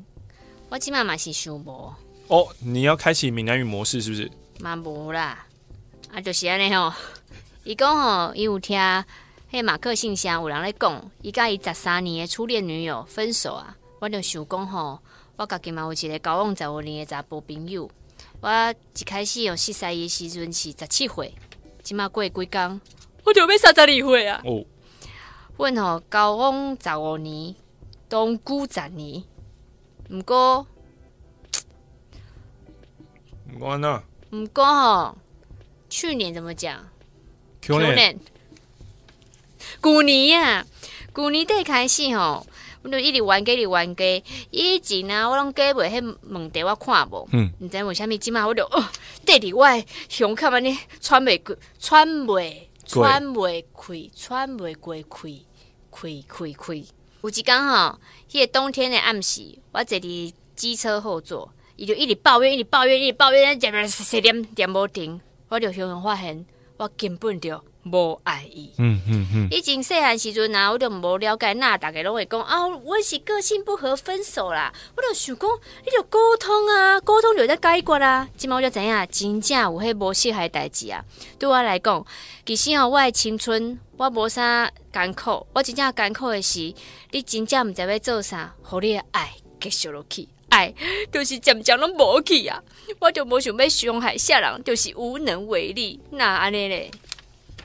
[0.68, 1.94] 我起码嘛是想无。
[2.32, 4.32] 哦，你要开启闽南语模式是不是？
[4.62, 5.46] 嘛无啦，
[6.14, 6.94] 啊，就是安尼吼。
[7.66, 8.80] 伊讲吼，伊有听
[9.52, 13.76] 迄马克信箱有人咧讲，伊甲伊十三年的初恋女友分手啊。
[14.00, 14.98] 我就想讲吼，
[15.36, 17.92] 我家己嘛有一个交往十五年的查甫朋友。
[18.40, 21.36] 我一开始有识识伊的时阵是十七岁，
[21.84, 22.80] 即马过几工，
[23.26, 24.42] 我就要三十二岁啊。
[24.46, 24.64] 哦，
[25.58, 27.54] 阮吼交往十五年，
[28.08, 29.22] 同居十年，
[30.10, 30.66] 毋过。
[33.60, 34.02] 我呢？
[34.32, 35.18] 唔过吼，
[35.90, 36.88] 去年怎么讲？
[37.62, 38.20] 去年，
[39.84, 40.66] 去年呀，
[41.14, 42.46] 去年底开始吼，
[42.82, 44.24] 我就一直玩给你玩给。
[44.52, 47.28] 以前啊，我拢加袂迄问题，我看无。
[47.34, 47.52] 嗯。
[47.60, 48.84] 毋知为虾米，即马我就哦，
[49.26, 49.68] 底里我
[50.08, 55.30] 胸口安尼喘袂过，喘袂，喘袂开，喘袂过开，
[55.92, 56.84] 开开开。
[57.22, 58.00] 有一工吼，
[58.32, 61.52] 迄个冬天的暗时，我坐伫机车后座。
[61.82, 65.20] 伊就一直抱怨，一直抱怨，一直抱怨，点点点点点无停。
[65.50, 66.46] 我就突然发现，
[66.78, 68.72] 我根本就无爱伊。
[68.78, 69.48] 嗯嗯嗯。
[69.50, 74.72] 以前细汉时阵啊，我就无了解那，大家拢会讲啊，我是个性不合分手啦。
[74.96, 75.50] 我就想讲，
[75.84, 78.30] 你就沟通啊，沟通就在解决啦。
[78.38, 81.04] 即马我就知影，真正有迄无适合代志啊。
[81.40, 82.06] 对我来讲，
[82.46, 86.60] 其实哦，我的青春我无啥艰苦，我真正艰苦的是，
[87.10, 90.30] 你真正毋知要做啥，互你的爱继续落去。
[90.52, 90.74] 爱
[91.12, 92.62] 就是渐渐拢无去啊！
[93.00, 96.00] 我就无想要伤害啥人，就是无能为力。
[96.12, 96.92] 那安尼咧，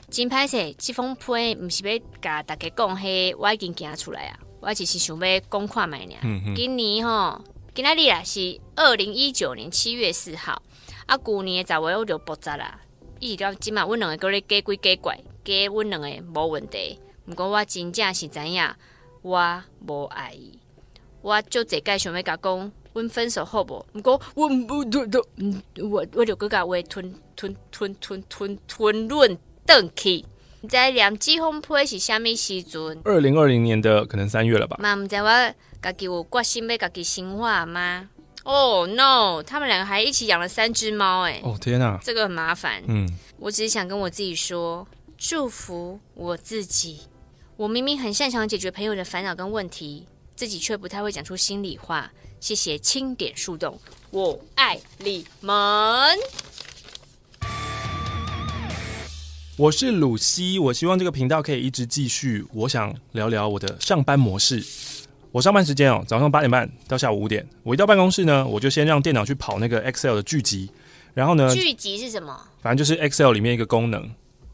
[0.09, 4.39] 真歹势，这封批毋是要甲大家讲，嘿，我已经行出来啊！
[4.61, 6.13] 我只是想要讲看卖尔。
[6.23, 6.55] 嗯嗯。
[6.55, 7.41] 今年吼，
[7.75, 10.61] 今仔日啊是二零一九年七月四号，
[11.05, 12.79] 啊，旧年的十月我就爆炸啦。
[13.19, 16.99] 一直到今嘛，阮两个搁咧假鬼假怪，假阮两个无问题。
[17.25, 18.65] 毋过我真正是知影，
[19.21, 20.56] 我无爱伊。
[21.27, 23.85] 我就这该想要甲讲，阮分手好无？
[23.91, 25.21] 毋过我不都都，
[25.83, 30.23] 我我就搁甲话吞吞吞吞吞吞润转去。
[30.61, 33.01] 毋知念季风批是虾米时阵？
[33.03, 34.77] 二零二零年的可能三月了吧？
[34.79, 38.07] 妈毋知我家己有决心要家己生活吗？
[38.45, 39.43] 哦、oh, no！
[39.43, 41.41] 他们两个还一起养了三只猫，哎！
[41.43, 42.81] 哦天哪，这个很麻烦。
[42.87, 43.05] 嗯，
[43.39, 47.01] 我只是想跟我自己说，祝福我自己。
[47.57, 50.07] 我明明很擅长解决朋友的烦恼跟问题。
[50.37, 52.11] 自己却不太会讲出心里话。
[52.39, 53.79] 谢谢轻点树洞，
[54.11, 55.55] 我爱你们。
[59.57, 62.45] 我是鲁西，我希望这个频道可以一直继续。
[62.53, 64.63] 我想聊聊我的上班模式。
[65.31, 67.43] 我上班时间哦，早上八点半到下午五点。
[67.63, 70.69] 我一到办公室呢，我就先让电脑去跑那个 Excel 的剧集，
[71.15, 72.39] 然后呢，剧集是什么？
[72.61, 74.07] 反正就是 Excel 里面一个功能。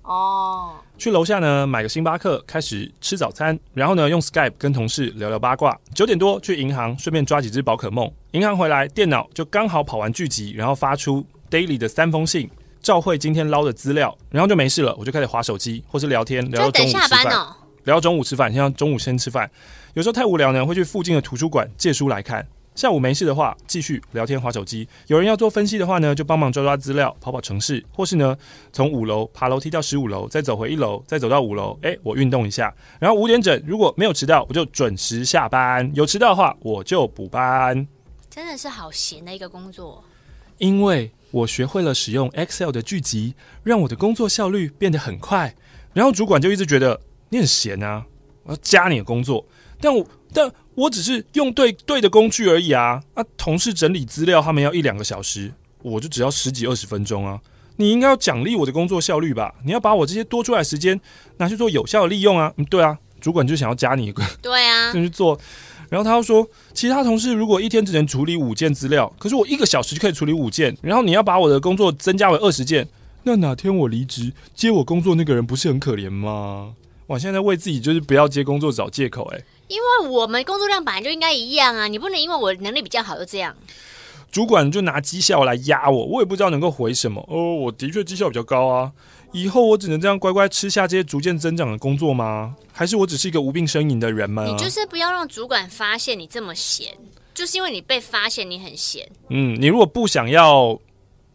[0.03, 0.75] 哦。
[0.97, 5.77] 去楼下呢，买个星巴克，开始吃早餐，然后呢，用 Skype 跟同事聊聊八卦。
[5.93, 8.11] 九点多去银行，顺便抓几只宝可梦。
[8.31, 12.49] 银行回来，电脑就刚好跑完剧集，然后发出 Daily 的三封信。
[12.81, 17.25] 照会今天捞的资料，然后就没事了，我就开始划手机或是聊天，聊到中午吃饭。
[17.85, 19.49] 聊到中午吃饭，像中午先吃饭。
[19.93, 22.45] 有时候太无聊呢，会去附近的图书馆借书来看。
[22.75, 24.87] 下午没事的话，继续聊天、划手机。
[25.05, 28.35] 有人要做分析的话呢，就帮忙抓抓资料、跑跑城市，或是呢，
[28.71, 31.77] 从五楼爬楼梯到十五楼，再走回一楼，再走到五楼。
[31.83, 37.87] 诶，我运动一下，然后五点整，如果没有迟到，我就准时下班；有迟到的话，我就补班。
[38.27, 40.03] 真的是好闲的一个工作，
[40.57, 45.53] 因为我学会了使用 Excel 的聚集，让我的工作效率变得很快。
[45.93, 46.99] 然后主管就一直觉得
[47.29, 48.03] 你很闲啊，
[48.45, 49.45] 我要加你的工作，
[49.79, 50.03] 但我
[50.33, 50.51] 但。
[50.75, 53.01] 我只是用对对的工具而已啊！
[53.13, 55.51] 啊，同事整理资料，他们要一两个小时，
[55.81, 57.39] 我就只要十几二十分钟啊！
[57.77, 59.53] 你应该要奖励我的工作效率吧？
[59.65, 60.99] 你要把我这些多出来的时间
[61.37, 62.53] 拿去做有效的利用啊！
[62.57, 65.39] 嗯，对啊，主管就想要加你一个，对啊，就 去做。
[65.89, 72.87] 然后他又说，其他同事如果一天只能处理五件资料，可是我一个小时就可以处理五件，然后你要把我的工作增加为二十件，
[73.23, 76.73] 那哪天我离职接我工作那个人不是很可怜吗？
[77.07, 79.43] 哇，现在为自己就是不要接工作找借口，欸，
[79.73, 83.55] 因为我们工作量本来就应该一样啊，你不能因为我能力比较好就这样。
[84.31, 87.23] 主管就拿绩效来压我，我也不知道能够回什么。
[87.27, 88.91] 哦，我的确绩效比较高啊，
[89.31, 92.55] 以后我只能这样乖乖吃下这些逐渐增长的工作吗？
[92.71, 94.45] 还是我只是一个无病呻吟的人吗？
[94.45, 96.95] 你就是不要让主管发现你这么闲，
[97.33, 99.07] 就是因为你被发现你很闲。
[99.29, 100.79] 嗯，你如果不想要。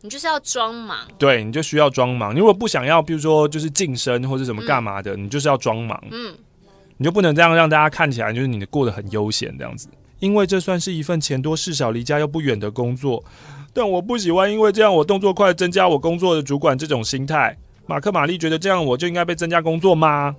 [0.01, 2.33] 你就是要装忙，对，你就需要装忙。
[2.33, 6.01] 你如果不想要，比如说就是晋升或者什么干嘛的，嗯、你就是要装忙。
[6.13, 6.33] 嗯，
[6.99, 9.89] 你就不能这样让大家看起来就是你的过得很悠闲这样子。
[10.19, 13.25] 因为这算是一份钱多事少、离家又不远的工作，
[13.73, 17.57] 但我不喜欢因为这样我动作快增加我工作的主管这种心态。
[17.87, 20.35] 马克玛丽觉得这样我就应该被增加工作吗？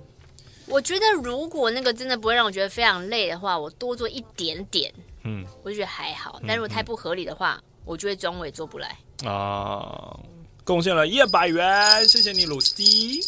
[0.66, 4.92] 我觉得如果那个真的不会让我觉得非常累的话，我多做一点点，
[5.24, 6.40] 嗯，我就觉得还好。
[6.46, 8.96] 但如果太不合理的话，我就会装我也做不来。
[9.24, 10.14] 啊，
[10.62, 13.18] 贡献了一百元，谢谢你，鲁斯蒂。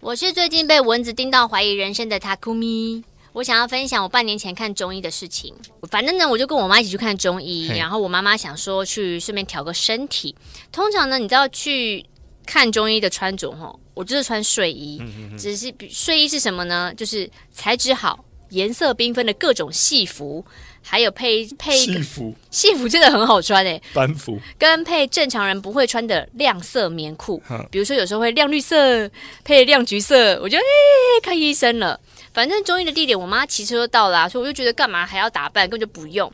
[0.00, 3.02] 我是最近被蚊子叮到怀疑人生的塔库米。
[3.32, 5.52] 我想要分享我半年前看中医的事情。
[5.90, 10.34] 反正呢，我就跟我妈一起去看中医，然后我妈妈想说去顺便调个身体。
[10.70, 12.06] 通常呢，你知道去
[12.46, 15.02] 看中医的穿着吼，我就是穿睡衣，
[15.36, 16.94] 只是睡衣是什么呢？
[16.96, 20.44] 就是材质好、颜色缤纷的各种戏服。
[20.82, 29.10] 还有配配戏服，戏服真的很好穿诶、欸，班服跟配正常人不会穿的亮色棉裤，比如说有时候会亮绿色
[29.44, 31.98] 配亮橘色，我就诶、欸、看医生了。
[32.32, 36.32] 反正中医的地点，我妈骑车就到了，所以我就觉得干嘛还要打扮，根本就不用。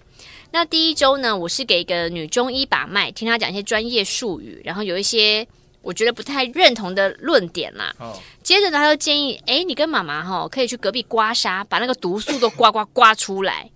[0.51, 5.47] 那第一周呢，我是给一个女中医把脉，听她讲一些专业术语，然后有一些
[5.83, 7.93] 我觉得不太认同的论点啦。
[7.99, 13.69] 哦、接着呢，她就建议，哎，你跟妈妈哈可以去隔壁刮痧，把那个毒素都刮刮刮出来。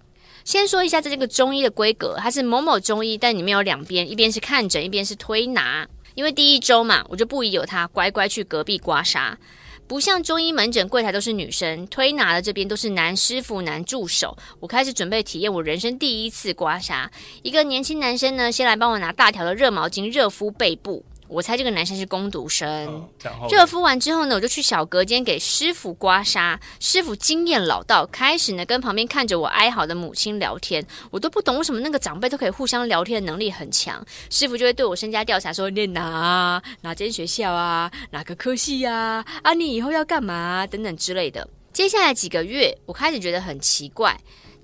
[0.48, 5.86] 先说一下这个中医的规格，它是某某中医，但里面有两边，一边是看诊，一边是推拿。
[6.14, 9.34] 因为第一周嘛，我就不宜有他，乖乖去隔壁刮痧。
[9.86, 14.34] 不像中医门诊柜台都是女生，推拿的这边都是男师傅、男助手。
[14.58, 17.06] 我开始准备体验我人生第一次刮痧，
[17.42, 21.04] 一个年轻男生呢，先来帮我拿大条的热毛巾热敷背部。
[21.28, 23.08] 我猜这个男生是工读生。
[23.50, 26.58] 热敷完之后呢，我就去小隔间给师傅刮痧。
[26.80, 30.84] 师傅经验老道，开始呢跟旁边看着我哀嚎的母亲聊天。
[31.10, 34.04] 我都不懂为什么那个长辈都可以互相聊天的能力很强。
[34.30, 39.24] 师傅就会对我身家调查，说念哪哪间学校啊，哪个科系呀？
[39.42, 41.46] 啊，你以后要干嘛等等之类的。
[41.72, 44.18] 接下来几个月，我开始觉得很奇怪。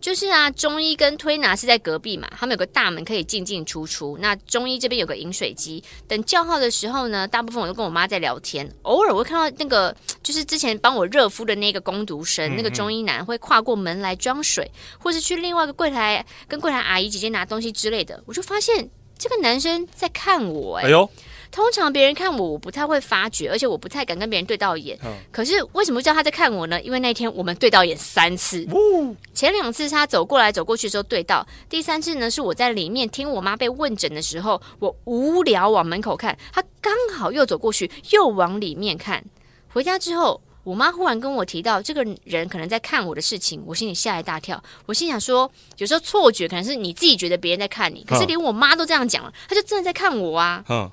[0.04, 4.18] 就是啊，中医跟推拿是在隔壁嘛，他们有个大门可以进进出出。
[4.20, 8.70] 那中医这边有个饮水机，等叫号的时候呢，大部分我都跟我妈在聊天。
[8.82, 18.22] 偶尔我会看到那个， 就是之前帮我热敷的那个工读生，那个中医男会跨过门来装水，或是去另外一个柜台跟柜台阿姨姐姐拿东西之类的。
[18.26, 18.86] 我就发现
[19.18, 21.08] 这个男生在看我、哎呦。
[21.54, 24.98] 通常别人看我，我不太会发觉，而且我不太敢跟别人对到眼。
[25.04, 26.82] 嗯、可是为什么叫他在看我呢？
[26.82, 39.24] 因为那天我们对到眼三次，哦、前两次是他走过来走过去的时候对到，第三次呢是我在里面听我妈被问诊的时候，我无聊往门口看，他刚好又走过去又往里面看。
[39.68, 44.60] 回家之后，我妈忽然跟我提到这个人可能在看我的事情，我心里吓一大跳。
[44.86, 50.64] 我心想说，有时候错觉可能是你自己觉得别人在看你，可是连我妈都这样讲了，他就真的在看我啊。
[50.68, 50.90] 嗯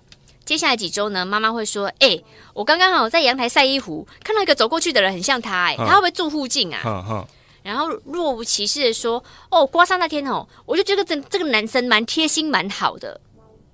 [0.51, 7.27] 接下来几周呢，妈妈会说：“哎、欸，我刚刚好在阳台晒衣服，看到一个走过去的人，很像他、欸，哎，他会不会住附近啊？”嗯嗯、
[7.63, 13.21] 然后若无其事的说：“哦，刮痧那天哦，我就觉得这这个男生蛮贴心，蛮好的。”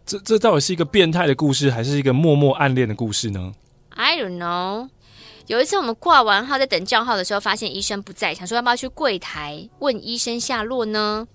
[0.06, 3.54] 这这到底是一个变态的故事，还是一个默默暗恋的故事呢
[3.96, 4.88] ？I don't know。
[5.48, 11.28] 有一次我们挂完号在等叫号的时候，发现医生不在，想说要不要去柜台问医生下落呢？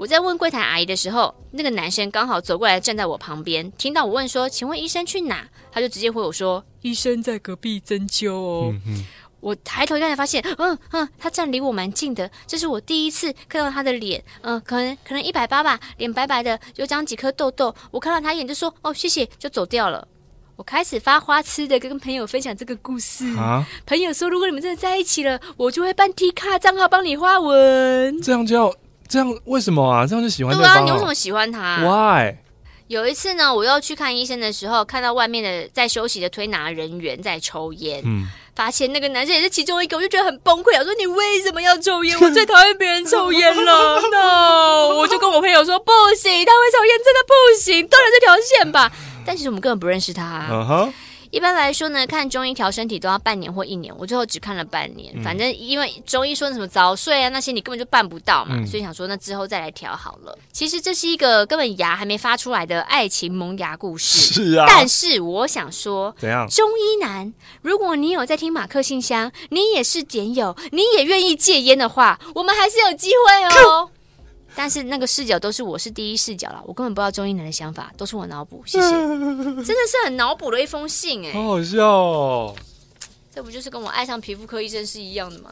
[0.00, 8.70] 我在问柜台阿姨的时候，那个男生刚好走过来站在我旁边，听到我问说：“请问医生去哪？”他就直接回我说：“医生在隔壁针灸哦。
[8.72, 9.04] 嗯嗯”
[9.40, 17.74] 我抬头一看才发现，嗯嗯，他站离我蛮近的，这是我第一次看到他的脸，嗯，可能可能一百八吧，脸白白的，有长几颗痘痘。
[17.90, 20.08] 我看到他一眼就说：“哦，谢谢。”就走掉了。
[20.56, 23.66] 我开始发花痴的跟朋友分享这个故事啊！
[23.84, 28.22] 朋友说，如果你们真的在一起了，我就会办 T 卡账号帮你发文。
[28.22, 28.74] 这样就要
[29.10, 29.38] 这样？
[29.44, 30.06] 为什么啊？
[30.06, 30.80] 这样就喜欢对啊？
[30.80, 32.36] 你为什么喜欢他？Why？
[32.86, 40.76] 有一次呢，我要去看医生的时候，看到外面的在休息的推拿人员在抽烟，嗯，发现那个男生也是其中一个，我就觉得很崩溃。
[40.76, 42.18] 我说：“你为什么要抽烟？
[42.22, 44.00] 我最讨厌别人抽烟了。
[44.10, 48.90] ”No，我就跟我朋友说：“不行，他会抽烟，真的不行，断了这条线吧。”
[49.24, 50.48] 但其实我们根本不认识他啊。
[50.50, 50.92] Uh huh.
[51.30, 55.12] 一般来说呢，看中医调身体都要半年或一年，我最后只看了半年。
[55.16, 60.36] 嗯、反正因为中医说的什么早睡啊那些，你根本就办不到嘛，嗯、所以想说那之后再来调好了。
[60.52, 64.18] 其实这是一个根本牙还没发出来的爱情萌芽故事。
[64.34, 64.66] 是啊。
[64.68, 66.48] 但是我想说，怎样？
[66.48, 73.90] 中医男，如果你有在听马克信箱，你也是点友，你也愿意戒烟的话，我们还是有机会哦。
[74.54, 78.62] 但是那个视角都是我是第一视角了，我根本不知道中医男的想法，都是我脑补。
[78.66, 82.54] 谢谢， 真的是很脑补的一封信哎，好好笑哦。
[83.32, 85.50] 这不就是跟我爱上皮肤科医生是一样的吗？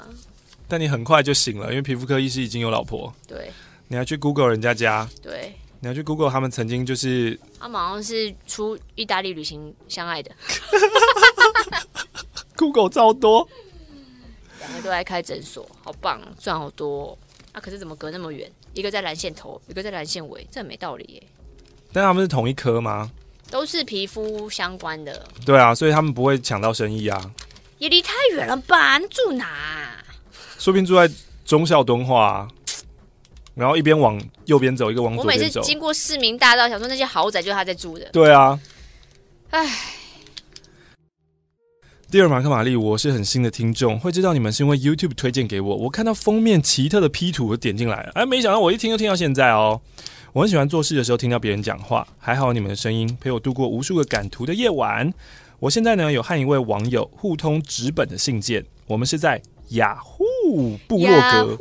[0.66, 3.12] 但你很快就醒了，因为皮肤科医师已经有老婆。
[3.26, 3.50] 对，
[3.86, 5.08] 你要去 Google 人家家。
[5.22, 10.30] 对，你要去 Google 他们曾经就是，他们好像是出意大利旅行相爱的。
[12.56, 13.48] Google 超多，
[14.58, 17.16] 两个都来开诊所，好棒，赚好多。
[17.52, 18.50] 啊，可是怎么隔那么远？
[18.78, 21.22] 一个在蓝线头，一个在蓝线尾，这很没道理耶。
[21.92, 23.10] 但他们是同一科吗？
[23.50, 25.26] 都是皮肤相关的。
[25.44, 27.32] 对啊，所以他们不会抢到生意啊。
[27.78, 28.96] 也离太远了吧？
[28.98, 30.04] 那住哪啊？
[30.60, 31.12] 说不定住在
[31.44, 32.48] 忠孝敦化啊，
[33.56, 35.44] 然后一边往右边走，一个往左边走。
[35.44, 38.08] 我每次经过市民大道，想说那些豪宅就是他在住的。
[38.12, 38.60] 对啊。
[39.50, 39.68] 唉。
[42.10, 45.76] 第二马克玛丽，我是很新的听众，会知道你们是因为 YouTube 推荐给我。
[45.76, 48.12] 我看到封面奇特的 P 图，我点进来了。
[48.14, 49.78] 哎，没想到我一听就听到现在哦。
[50.32, 55.12] 我很喜欢做事的时候听到别人讲话，还好你们的声音陪我度过无数个赶图的夜晚。
[55.58, 61.58] 我现在呢有和一位网友互通纸本的信件，我们是在雅虎部落格。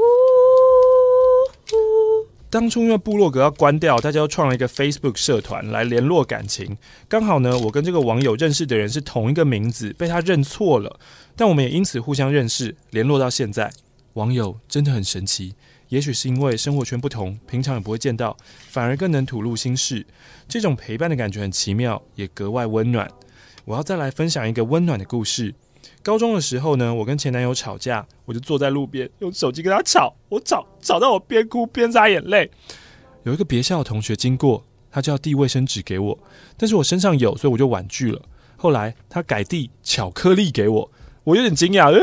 [2.49, 6.77] 当初因为部落格要关掉，大家又创了一个 Facebook 社团来联络感情。
[7.09, 10.97] 刚好呢，我跟这个网友认识的人是同一个名字，被他认错了，
[11.35, 13.69] 但我们也因此互相认识，联络到现在。
[14.13, 15.55] 网友真的很神奇，
[15.89, 18.35] 也许是因为生活圈不同，平常也不会见到，
[18.69, 20.05] 反而更能吐露心事。
[20.47, 23.11] 这种陪伴的感觉很奇妙，也格外温暖。
[23.65, 25.53] 我要再来分享一个温暖的故事。
[26.07, 32.49] 高中的时候呢，我跟前男友吵架，我就坐在路边用手机跟他吵，我吵吵到我边哭边擦眼泪。
[33.23, 36.17] 有一个别校的同学经过，他就要递卫生纸给我，
[36.55, 38.21] 但是我身上有，所以我就婉拒了。
[38.55, 40.89] 后来他改递巧克力给我，
[41.25, 41.99] 我有点惊讶，呃、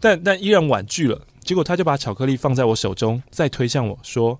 [0.00, 1.20] 但但依然婉拒了。
[1.40, 4.38] 结果他就把巧克力放在我手中，再推向我说：“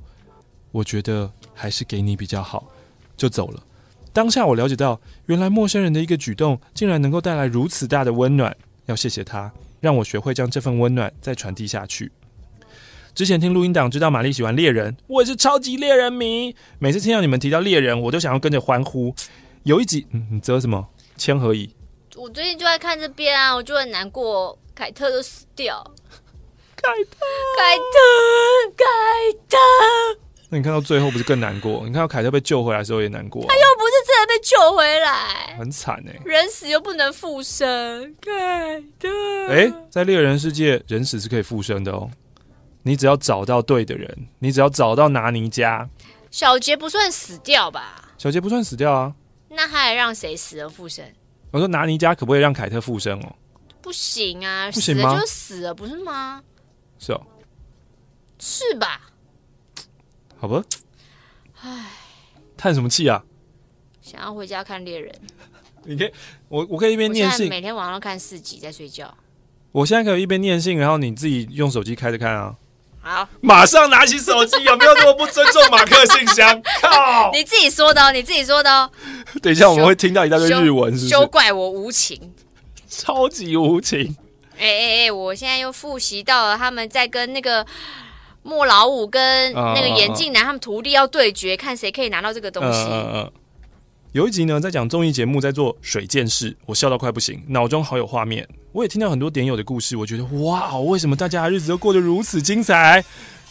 [0.73, 2.73] 我觉得还是给你比较好。”
[3.15, 3.63] 就走了。
[4.15, 8.57] 当下我了解到，原来陌生人的一个举动，竟然能够带来如此大的温暖。
[8.87, 12.11] 要谢谢他，让我学会将这份温暖再传递下去。
[13.15, 16.55] 之前听录音档知道玛丽喜欢猎人，我也是超级猎人迷。
[16.79, 19.15] 每次听到你们提到猎人，我都想要跟着欢呼。
[19.63, 20.87] 有一集，嗯，你折什么？
[21.17, 21.75] 千和乙。
[22.15, 25.83] 我最近就在看这边啊，我就很难过，凯特都死掉。
[26.77, 27.27] 凯特，
[27.57, 28.85] 凯特，凯
[29.49, 30.26] 特。
[30.49, 31.81] 那你看到最后不是更难过？
[31.81, 33.47] 你看到凯特被救回来的时候也难过啊。
[33.49, 36.21] 他又不是真的被救回来，很惨哎。
[36.25, 39.09] 人死又不能复生，凯特。
[39.49, 42.09] 哎，在猎人世界，人死是可以复生的哦。
[42.83, 45.89] 你只要找到对的人，你只要找到拿尼加。
[46.31, 48.11] 小杰不算死掉吧？
[48.17, 49.15] 小杰不算死掉啊。
[49.49, 51.05] 那他还让谁死而复生？
[51.51, 53.35] 我说拿尼加可不可以让凯特复生哦？
[53.83, 55.11] 不行啊，不行吗？
[55.11, 56.43] 死了就死了，不是吗？
[56.99, 57.23] 是哦，
[58.39, 59.01] 是吧？
[60.39, 60.63] 好吧，
[61.63, 61.87] 唉，
[62.57, 63.25] 叹什么气啊？
[64.03, 65.13] 想要回家看猎人。
[65.85, 66.13] 你可以，
[66.49, 69.13] 我我可以一边念信，每天晚上看四集再睡觉。
[69.73, 72.55] 我现在可以一边念信，然后你自己用手机开着看啊。
[73.01, 76.61] 好，马上拿起手机，有没有这么不尊重马克信箱？
[76.83, 77.31] 靠！
[77.33, 78.91] 你自己说的哦，你自己说的哦。
[79.41, 81.09] 等一下我们会听到一大堆日文，是不是？
[81.09, 82.35] 休怪我无情，
[82.89, 84.17] 超级无情。
[84.59, 85.13] 哎哎哎！
[85.13, 87.67] 我现在又复习到了他们在跟那个。
[88.47, 92.89] 莫老五跟那个眼镜男他们徒弟要对决，看谁可以拿到这个东西。
[94.13, 98.49] 有一集呢，在讲综艺节目，在做水剑士，我笑到快不行，脑中好有画面。
[98.73, 103.05] 我也听到很多点友的故事，我觉得哇，为什么大家的日子都过得如此精彩？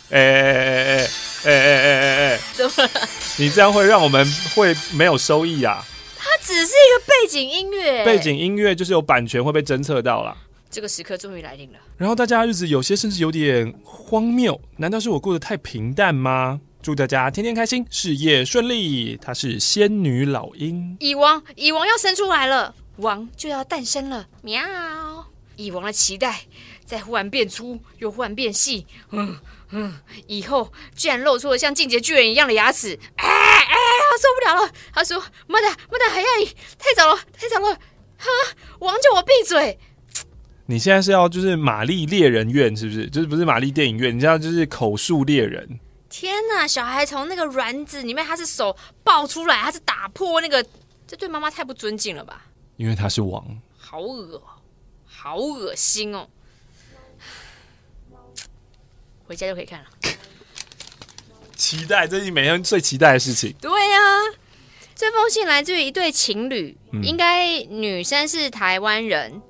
[0.10, 1.08] 哎哎哎
[1.44, 2.40] 哎哎哎哎
[2.78, 2.90] 哎
[3.38, 4.26] 你这样会让我们
[4.56, 5.84] 会没有收益啊！
[6.18, 10.38] 它只是一个背景音乐，背景音乐就是有版权会被侦测到啦。
[10.76, 11.80] 这个时刻终于来临了。
[11.96, 16.60] 然后大家日子有些甚至有点荒谬，难道是我过得太平淡吗？
[16.82, 19.18] 祝大家天天开心，事业顺利。
[19.22, 24.62] 她是仙女老鹰，蚁王，蚁王要生出来了，王就要诞生了，喵！
[25.56, 26.42] 蚁王的脐带
[26.84, 29.94] 在忽然变粗，又忽然变细，嗯嗯，
[30.28, 33.76] 以后居然露出了像进阶巨人一样的牙齿，哎哎，
[34.12, 34.74] 我受不了了。
[34.94, 36.28] 他说：“妈的，妈的，还要
[36.78, 37.74] 太早了，太早了！
[38.18, 38.28] 哈，
[38.80, 39.80] 王叫我闭嘴。”
[40.68, 43.08] 你现在是要就是玛丽猎人院是不是？
[43.10, 44.16] 就是不是玛丽电影院？
[44.16, 45.80] 你知道就是口述猎人。
[46.10, 46.68] 天哪！
[46.68, 50.66] 小孩从那个卵子里面，他是手爆出来，他是打破那个，
[51.06, 52.46] 这对妈妈太不尊敬了吧？
[52.78, 53.46] 因为他是王，
[53.78, 54.42] 好恶，
[55.06, 56.28] 好恶心哦！
[59.28, 59.86] 回家就可以看了。
[61.56, 63.54] 期待，这是你每天最期待的事情。
[63.62, 64.22] 对呀、啊，
[64.96, 69.42] 这封信来自于一对情侣，嗯、应该女生是台湾人。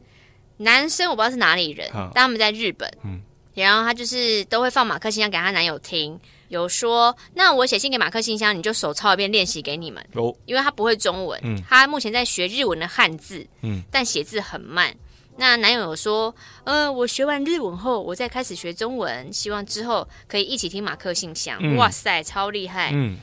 [0.58, 2.90] 男生我不知道是哪里人，但他们在日本。
[3.04, 3.22] 嗯，
[3.54, 10.06] 然后他就是都会放马克信箱给他男友听，有说那我写信给马克信箱，你就手抄一遍练习给你们。
[10.14, 14.94] 哦，因为他不会中文，嗯，他目前在学日文的汉字，嗯，但写字很慢。
[15.38, 16.34] 那男友有说，
[16.64, 21.58] 呃，我学完日文后，我再开始学中文，希望之后可以一起听马克信箱。
[21.62, 22.92] 嗯，哇塞，超厉害！
[22.94, 23.18] 嗯，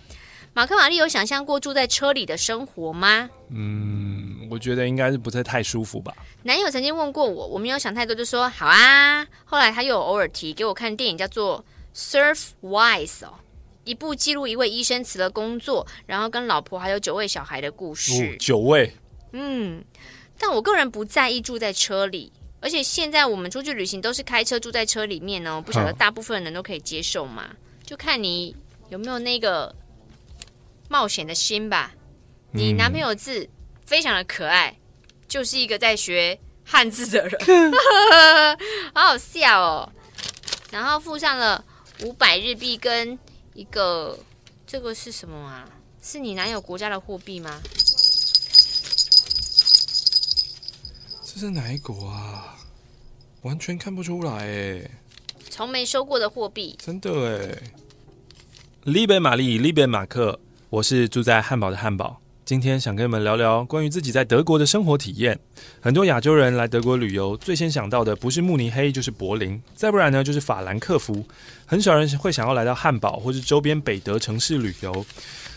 [0.55, 3.31] 马克玛丽有想象过住在车里的生活吗？
[3.49, 6.15] 嗯，我觉得应该是不是太舒服吧。
[6.43, 9.27] 男友曾经问过我，我没有想太多，就说好啊。
[9.45, 11.65] 后来他又偶尔提给我看电影，叫做
[11.99, 13.33] 《Surf Wise》哦，
[13.85, 18.13] 一部记录一位医生辞了工作，然后跟老婆还有九位小孩的故事。
[18.13, 18.95] 哦，九位。
[19.33, 19.83] 嗯，
[20.39, 22.31] 但我个人不在意住在车里，
[22.61, 27.45] 而且现在我们出去旅行都是开车住在车里面哦，不晓得大部分人都可以接受吗？
[27.87, 28.55] 就看你
[28.91, 29.75] 有没有那个
[30.93, 31.95] 冒险的心吧。
[32.51, 33.49] 你男朋友字
[33.87, 34.77] 非常的可爱。
[35.27, 37.73] 就是一个在学汉字的人，
[38.93, 39.91] 好好笑哦。
[40.71, 41.65] 然后附上了
[42.03, 43.19] 五百日币跟
[43.55, 44.19] 一个，
[44.67, 45.67] 这个是什么啊？
[46.03, 47.63] 是你男友国家的货币吗？
[51.25, 52.59] 这是哪一国啊？
[53.41, 54.91] 完全看不出来哎。
[55.49, 57.73] 从没收过的货币，真的哎。
[58.83, 60.39] 利贝玛丽，利贝马克，
[60.73, 62.19] 我是住在汉堡的汉堡。
[62.47, 65.39] 今天想跟你们聊聊关于自己在德国的生活体验。
[65.83, 71.27] 很多亚洲人来德国旅游，最先想到的不是慕尼黑，就是柏林，再不然呢就是法兰克福。
[71.67, 75.05] 很少人会想要来到汉堡或是周边北德城市旅游。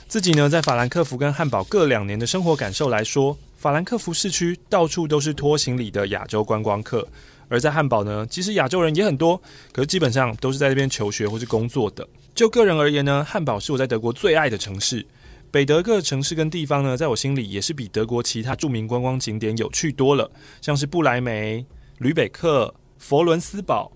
[0.09, 7.07] 自己呢，在法兰克福跟汉堡各两年的生活感受来说，法兰克福市区到处都是拖行李的亚洲观光客，
[7.47, 9.41] 而在汉堡呢，其实亚洲人也很多，
[9.72, 12.05] 可是基本上都是在这边求学或是工作的。
[12.36, 15.06] 就个人而言呢，汉堡是我在德国最爱的城市。
[15.52, 20.30] 北德各城市跟地方呢，在我心里也是比德国其他著名观光景点有趣多了，
[20.62, 21.66] 像是布莱梅、
[22.00, 23.90] 吕北克、佛伦斯堡。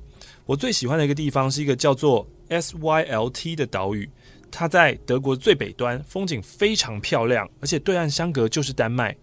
[0.45, 4.09] 我最喜欢的一个地方是一个叫做 SYLT 的岛屿，
[4.49, 9.13] 它在德国最北端，风景非常漂亮，而且对岸相隔就是丹麦。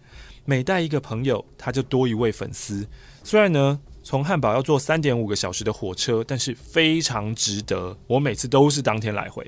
[0.45, 2.87] 每带一个朋友，他就多一位粉丝。
[3.23, 7.93] 虽然呢，从汉堡要坐三点五个小时的火车，但是非常值得。
[8.07, 9.45] 我每次都是当天来回。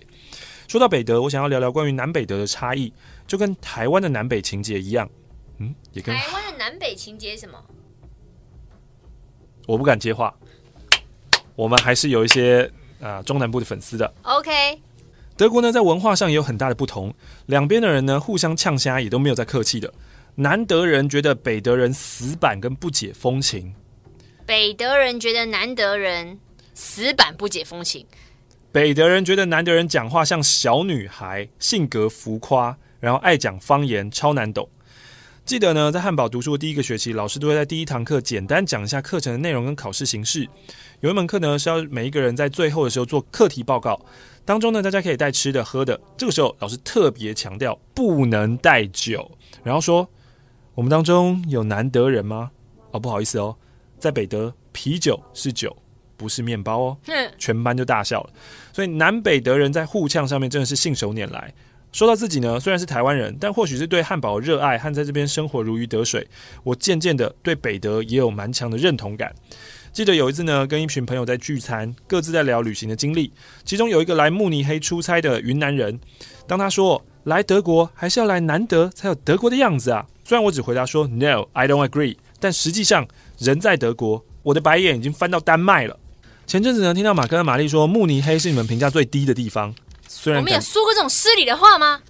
[0.68, 2.92] 说到北德，我想要聊聊关于南北德的差异，
[3.26, 5.10] 就跟台湾的南北情节一样。
[5.60, 7.58] 嗯，也跟台湾的南北情节什么？
[9.66, 10.36] 我不敢接话。
[11.56, 14.14] 我们还是有一些啊、呃、中南部的粉丝的。
[14.24, 14.82] OK。
[15.38, 17.14] 德国呢，在文化上也有很大的不同，
[17.46, 19.94] 两边的人呢互相呛虾也都没有在客气的。
[20.36, 23.74] 南德人觉得北德人死板跟不解风情，
[24.50, 26.40] 北德人觉得南德人
[26.74, 28.04] 死板不解风情。
[28.72, 34.68] 北德人觉得南德人讲话像小女孩，性格浮夸，然后爱讲方言，超难懂。
[35.46, 40.50] 记得呢，在汉堡读书的第一个学期，老师都会在第一堂课简单讲一下课程的内容跟考试形式。
[41.02, 44.04] 有一门课呢是要每一个人在最后的时候做课题报告，
[44.46, 46.02] 当中呢大家可以带吃的喝的。
[46.18, 49.30] 这个时候老师特别强调不能带酒，
[49.64, 50.10] 然后说
[50.74, 52.50] 我们当中有南德人吗？
[52.90, 53.56] 哦，不好意思哦，
[54.00, 55.76] 在北德啤酒是酒。
[56.18, 56.98] 不是面包哦，
[57.38, 58.30] 全班就大笑了。
[58.74, 61.54] 所以南北德人在互呛上面真的是信手拈来。
[61.94, 66.28] 说到自己呢，虽然是台湾人，但或许是对汉堡热爱和在这边生活如鱼得水，
[66.66, 69.34] 我渐渐的对北德也有蛮强的认同感。
[69.94, 73.32] 记得有一次呢，跟一群朋友在聚餐，各自在聊旅行的经历。
[73.64, 75.98] 其中有一个来慕尼黑出差的云南人，
[76.46, 80.06] 当他说来德国还是要来南德才有德国的样子啊。
[80.26, 83.08] 虽然我只回答说 No, I don't agree，但实际上
[83.40, 85.98] 人在德国，我的白眼已经翻到丹麦了。
[86.46, 89.74] 前阵子呢，听到马克和玛丽说慕尼黑是你们评价最低的地方，
[90.08, 92.02] 虽然我们有说过这种失礼的话吗？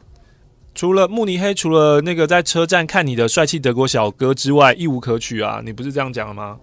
[0.74, 5.62] 除了慕尼黑，除了那个在车站看你的帅气德国小哥之外，一无可取啊！
[5.66, 6.58] 你不是这样讲的吗？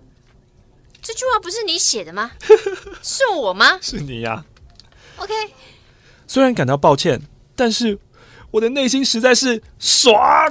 [1.03, 2.31] 这句话不是你写的吗？
[3.03, 3.79] 是我吗？
[3.83, 4.45] 是你呀、啊。
[5.19, 5.33] OK，
[6.27, 7.21] 虽然感到抱歉，
[7.55, 7.99] 但是
[8.53, 10.15] 我的内心实在是爽。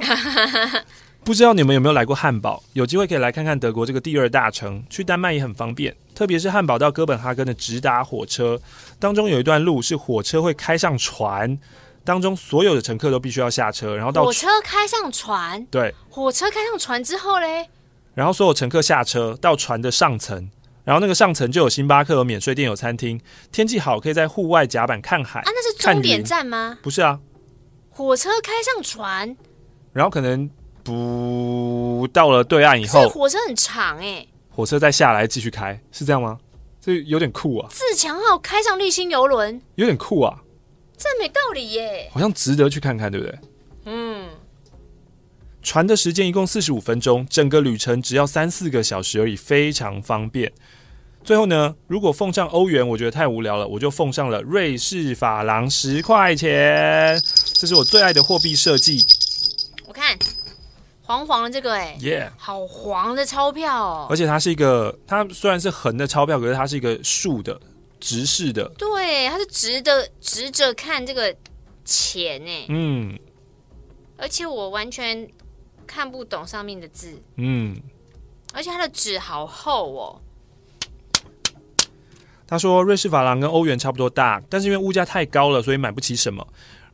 [1.26, 2.62] 不知道你们有没有来过汉堡？
[2.74, 5.92] 有机会可以来看看德国这个第二大城，去丹麦也很方便。
[6.14, 8.60] 特别是汉堡到哥本哈根的直达火车
[9.00, 11.58] 当中，有一段路是火车会开上船，
[12.04, 15.66] 当中所有的乘客都必须要下车，然后到火车开上船。
[15.66, 17.66] 对，火车开上船之后嘞？
[18.14, 20.48] 然后所有乘客下车到船的上层，
[20.84, 23.20] 然后那个上层就有星巴克、有免税店、有餐厅。
[23.50, 25.40] 天气好，可以在户外甲板看海。
[25.40, 26.78] 啊，那是终点站吗？
[26.80, 27.18] 不是啊，
[27.90, 29.36] 火车开上船，
[29.92, 30.48] 然后可能
[30.86, 36.38] 不到了对岸以后，火车很长哎、欸，火车再下来继续开，是这样吗？
[36.80, 37.68] 这有点酷啊！
[37.68, 40.42] 自强号开上绿星游轮，有点酷啊，
[40.96, 43.38] 这没道理耶，好像值得去看看，对不对？
[43.86, 44.28] 嗯。
[45.62, 50.52] 船的时间一共四十五分钟，整个旅程只要三四个小时而已，非常方便。
[51.24, 57.20] 最后呢，如果奉上欧元，我觉得太无聊了，我就奉上了瑞士法郎十块钱，
[57.54, 59.04] 这是我最爱的货币设计。
[61.06, 64.06] 黄黄的这个、欸，哎，耶，好黄的钞票哦！
[64.10, 67.58] 而且它是一个，它虽然是横的钞票，可是它是一个竖的、
[68.00, 68.68] 直视的。
[68.76, 71.34] 对，它是直的，直着看这个
[71.84, 72.66] 钱呢、欸。
[72.68, 73.18] 嗯，
[74.18, 75.26] 而且我完全。
[75.88, 77.80] 看不懂上面的字，嗯，
[78.52, 80.20] 而且它的纸好厚哦。
[82.44, 86.44] 他说，瑞士法郎跟欧元差不多大，但是因为物价太高了，所以买不起什么。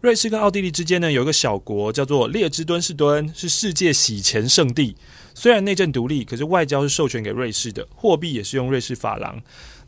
[0.03, 4.97] 瑞士跟奥地利之间呢，有一个小国叫做列支敦士敦，是世界洗钱圣地。
[5.33, 9.41] 虽然内政独立，可是外交是授权给瑞士的，货币也是用瑞士法郎。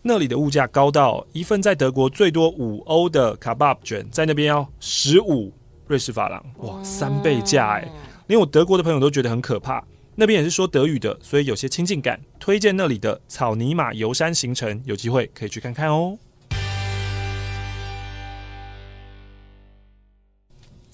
[0.03, 5.53] 那里的物价高到一份在德国最多五欧的卡巴卷，在那边要十五
[5.89, 7.91] 瑞士法郎，哇，三倍价哎。
[8.29, 9.85] 连我德国的朋友都觉得很可怕，
[10.15, 12.21] 那边也是说德语的，所以有些亲近感。
[12.39, 16.17] 推荐那里的草泥马游山行程，有机会可以去看看哦。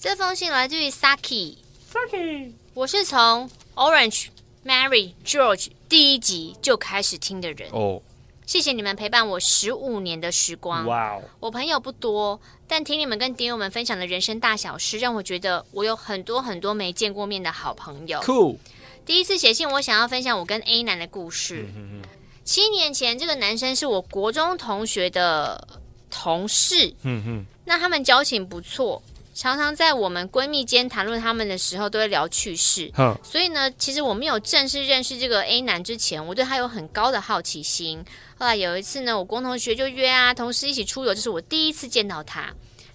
[0.01, 4.29] 这封信来自于 Saki，Saki，我是从 Orange
[4.65, 8.01] Mary George 第一集就开始听的人哦。
[8.47, 10.87] 谢谢你们陪伴我十五年的时光。
[10.87, 11.21] 哇哦！
[11.39, 18.19] 我朋友不多，但听你们跟点友们分享的人生大小事，让我觉得我有很多很多没见过面的好朋友。
[18.21, 18.57] Cool。
[19.05, 21.67] 第一次写信，我想要分享我跟 A 男的故事。
[21.75, 22.01] 嗯、
[22.43, 25.67] 七年前，这个男生是我国中同学的
[26.09, 26.91] 同事。
[27.03, 27.45] 嗯哼。
[27.65, 28.99] 那他们交情不错。
[29.33, 32.91] 常常在我们闺蜜间谈论他们的时候，都会聊趣事。
[33.23, 38.03] 所以呢，其实我没有正式认识这个 A 男之前，我对他有很高的好奇心。
[38.37, 42.53] 后来有一次呢，我工同学就约啊，同事一起出游，这是我第一次见到他。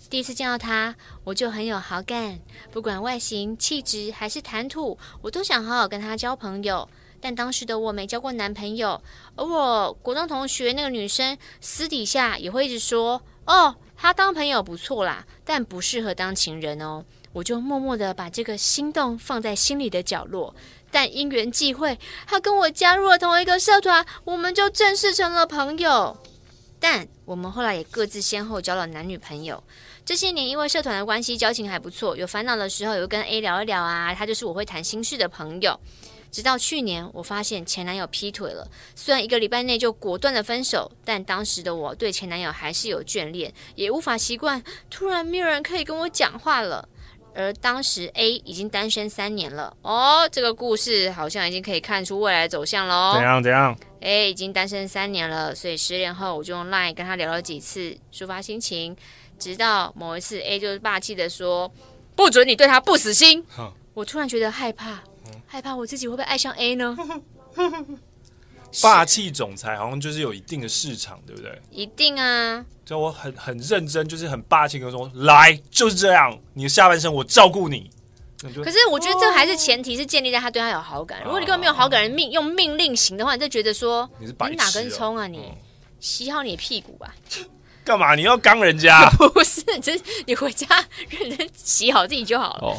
[0.08, 2.38] 第一次见到他，我就很有好感，
[2.70, 6.88] 不管外形、气质还是谈吐，我都想好好跟他交朋友。
[7.20, 9.02] 但当时的我没交过男朋友，
[9.34, 17.02] 而我国中同学那个女生私底下也会一直说：“哦。”他当朋友不错啦，但不适合当情人哦。
[17.32, 20.54] 我就默默的把这个心动放在心里的角落。
[20.90, 26.14] 但因缘际会，他跟我加入了同一个社团，我们就正式成了朋友。
[26.78, 29.64] 但我们后来也各自先后交了男女朋友。
[30.04, 32.14] 这些年因为社团的关系，交情还不错。
[32.14, 35.80] 有烦恼的时候，有跟 A 聊一聊啊，他就是我会谈心事的朋友。
[36.30, 38.68] 直到去年，我发现前男友劈腿了。
[38.94, 46.88] 虽然一个礼拜内就果断的分手，但当时的我对前男友还是有眷恋，也无法习惯突然没有人可以跟我讲话了。
[47.34, 49.76] 而当时 A 已经单身三年了。
[49.82, 53.12] 哦，这个故事好像已经可以看出未来走向了哦。
[53.14, 53.42] 怎样？
[53.42, 58.96] 怎样？A 已经单身三年了，所以十年后我就用 Line 跟他聊了几次，抒发心情。
[59.38, 61.70] 直到某一次，A 就是霸气的说
[62.16, 63.44] ：“不准你对他不死心。”
[63.92, 65.02] 我突然觉得害怕。
[65.46, 66.96] 害怕我自己会不会爱上 A 呢？
[68.82, 71.62] 霸气总裁好像就是有一定的市场，对不对？
[71.70, 72.64] 一定啊！
[72.84, 77.90] 就我很很认真，就是很霸气的说，来就是这样，你的下半生我照顾你。
[78.62, 81.22] 可是我觉得这还是前提是建立在他对他有好感。
[81.24, 85.38] 如果你根本没有好感，人命用命令型的话，你就觉得说你是白你哪根葱啊你？
[85.38, 85.52] 你
[85.98, 87.14] 洗好你的屁股吧。
[87.82, 88.14] 干嘛？
[88.14, 89.08] 你要刚人家？
[89.32, 90.66] 不是，就是你回家
[91.08, 92.68] 认真洗好自己就好了。
[92.68, 92.76] 哦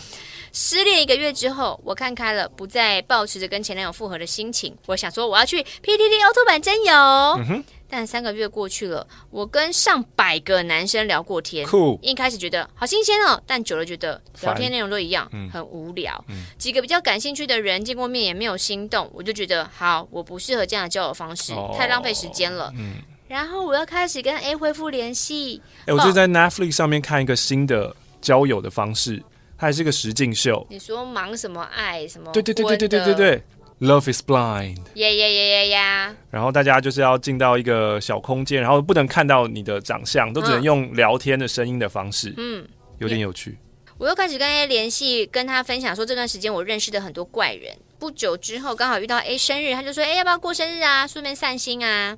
[0.59, 4.75] 失恋一个月之后，我看开了，不再抱持着跟前男友复合的心情。
[4.87, 6.93] 我想说，我要去 PTT 凹凸版真友。
[6.95, 7.63] 嗯哼。
[7.87, 11.63] 但三个月过去了，我跟上百个男生聊过天。
[11.67, 11.99] 酷。
[12.01, 16.25] 一开始觉得好新鲜哦，但久了觉得聊天内容都一样，嗯、很无聊。
[16.27, 22.73] 嗯、几个比较感兴趣的人见过面也没有心动，我就觉得好，我不适合这样的交友方式，哦、太浪费时间了。
[22.75, 22.95] 嗯。
[23.27, 25.61] 然后我要开始跟 A 恢复联系。
[25.81, 29.23] 哎、欸，我就在 Netflix 上面看一个新的交友的方式，
[29.57, 30.65] 它还是个实境秀。
[30.69, 32.31] 你说忙什么爱什么？
[32.31, 33.43] 对对对对对对对对
[33.81, 34.77] ，Love is blind。
[34.93, 36.15] 耶耶耶耶呀！
[36.29, 42.33] 然后大家就是要进到一个小空间，然后不能看到你的长相，都只能用聊天的声音的方式。
[42.37, 42.67] 嗯，
[42.99, 43.57] 有点有趣。
[43.97, 47.75] 我又开始跟 A 联系，跟他分享说这段时间我认识的很多怪人。
[47.97, 51.07] 不久之后刚好遇到 A 生日，他就说：“哎，要不要过生日啊？
[51.07, 52.15] 顺便散心啊。”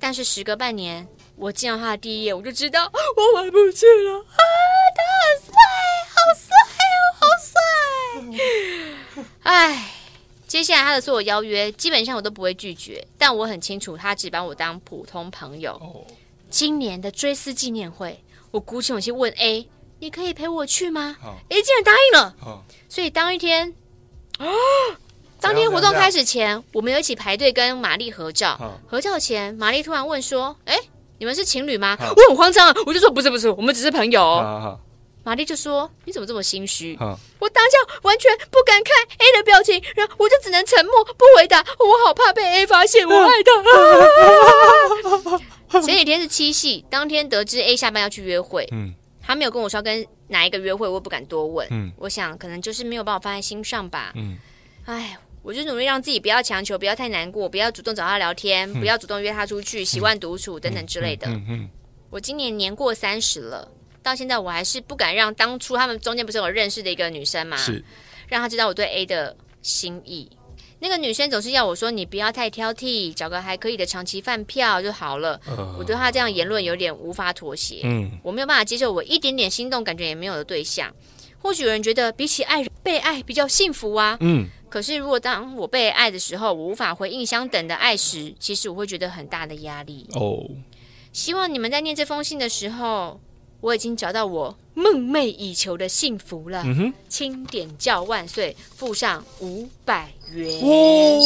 [0.00, 1.06] 但是时隔半年，
[1.36, 4.32] 我见到他的第一眼，我就知道我回不去了啊！
[4.96, 5.52] 他很帅，
[6.08, 6.56] 好帅！
[9.42, 9.92] 哎，
[10.46, 15.72] 接下来他的所有邀约，基本上我都不会拒绝，但我很清楚，他只把我当普通朋友。
[15.74, 16.04] 哦。
[16.50, 19.68] 今年的追思纪念会，我鼓起勇气问 A：“
[20.00, 21.16] 你可以陪我去吗？”
[21.48, 22.34] A 竟然答应了。
[22.44, 22.62] 哦。
[22.88, 23.72] 所以当一天，
[24.38, 24.46] 啊。
[25.40, 28.78] 当天活动开始前，我们有一起排队跟玛丽合照。
[28.86, 30.78] 合照前，玛丽突然问说：“哎，
[31.18, 34.20] 你们是情侣吗？”我很慌张啊，我就说：“不是，不是，我们只是朋友。”
[35.22, 36.96] 玛丽就说：“你怎么这么心虚？”
[37.38, 41.64] 我当下完全不敢看 A 的表情，然后我就只能沉默不回答。
[41.78, 43.50] 我好怕被 A 发现我爱他。
[45.82, 51.66] 前几天是七夕，当天得知 A 下班要去约会，嗯，他没有跟我说跟哪一个约会，我也不敢多问。
[51.70, 54.12] 嗯，我想可能就是没有把我放在心上吧。
[54.16, 54.36] 嗯，
[54.84, 55.16] 哎。
[55.42, 61.26] 我就努力让自己不要强求，不要太难过，不要主动找他聊天，嗯、不要主动约他出去，习惯独处、嗯、等等之类的。
[61.28, 61.70] 嗯嗯嗯、
[62.10, 63.66] 我今年年过三十了，
[64.02, 67.84] 到现在我还是不敢让当初他们中间不是有认识的一个女生嘛，是
[68.28, 70.30] 让她知道我对 A 的心意。
[70.78, 75.38] 那个女生总是要我说，你不要太挑剔，找个还可以的长期饭票就好了。
[75.46, 77.82] 呃、我对她这样言论有点无法妥协。
[77.84, 80.90] 嗯，我没有办法接受我一点点心动感觉也没有的对象。
[81.38, 84.16] 或许有人觉得比起爱被爱比较幸福啊。
[84.20, 84.48] 嗯。
[84.70, 90.06] 可是，如果当我被爱的时候，我无法回应相等的爱时，其实我会觉得很大的压力。
[90.12, 90.46] 哦，oh.
[91.12, 93.20] 希望你们在念这封信的时候，
[93.60, 96.62] 我已经找到我梦寐以求的幸福了。
[96.64, 100.60] 嗯哼，清点叫万岁，附上五百元。
[100.60, 101.18] 哦，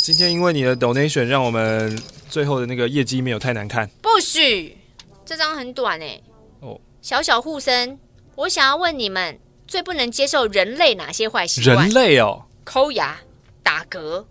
[0.00, 3.88] 今天因为你的 donation，让我们最后的那个业绩没有太难看。
[4.00, 4.76] 不许，
[5.24, 6.20] 这张很短哎。
[6.60, 6.80] 哦，oh.
[7.02, 7.98] 小小护身，
[8.36, 9.38] 我想要问你们。
[9.66, 11.76] 最不能接受人类哪些坏习惯？
[11.86, 13.16] 人类哦，抠牙、
[13.62, 14.24] 打嗝。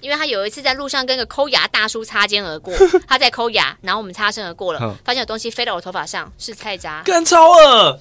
[0.00, 2.74] 因为他有一次在路上跟个抠牙大叔擦肩而过，
[3.06, 7.98] 他在抠牙，然后我们擦身而过了，发现有东西飞到我头发上，是菜渣，干超恶，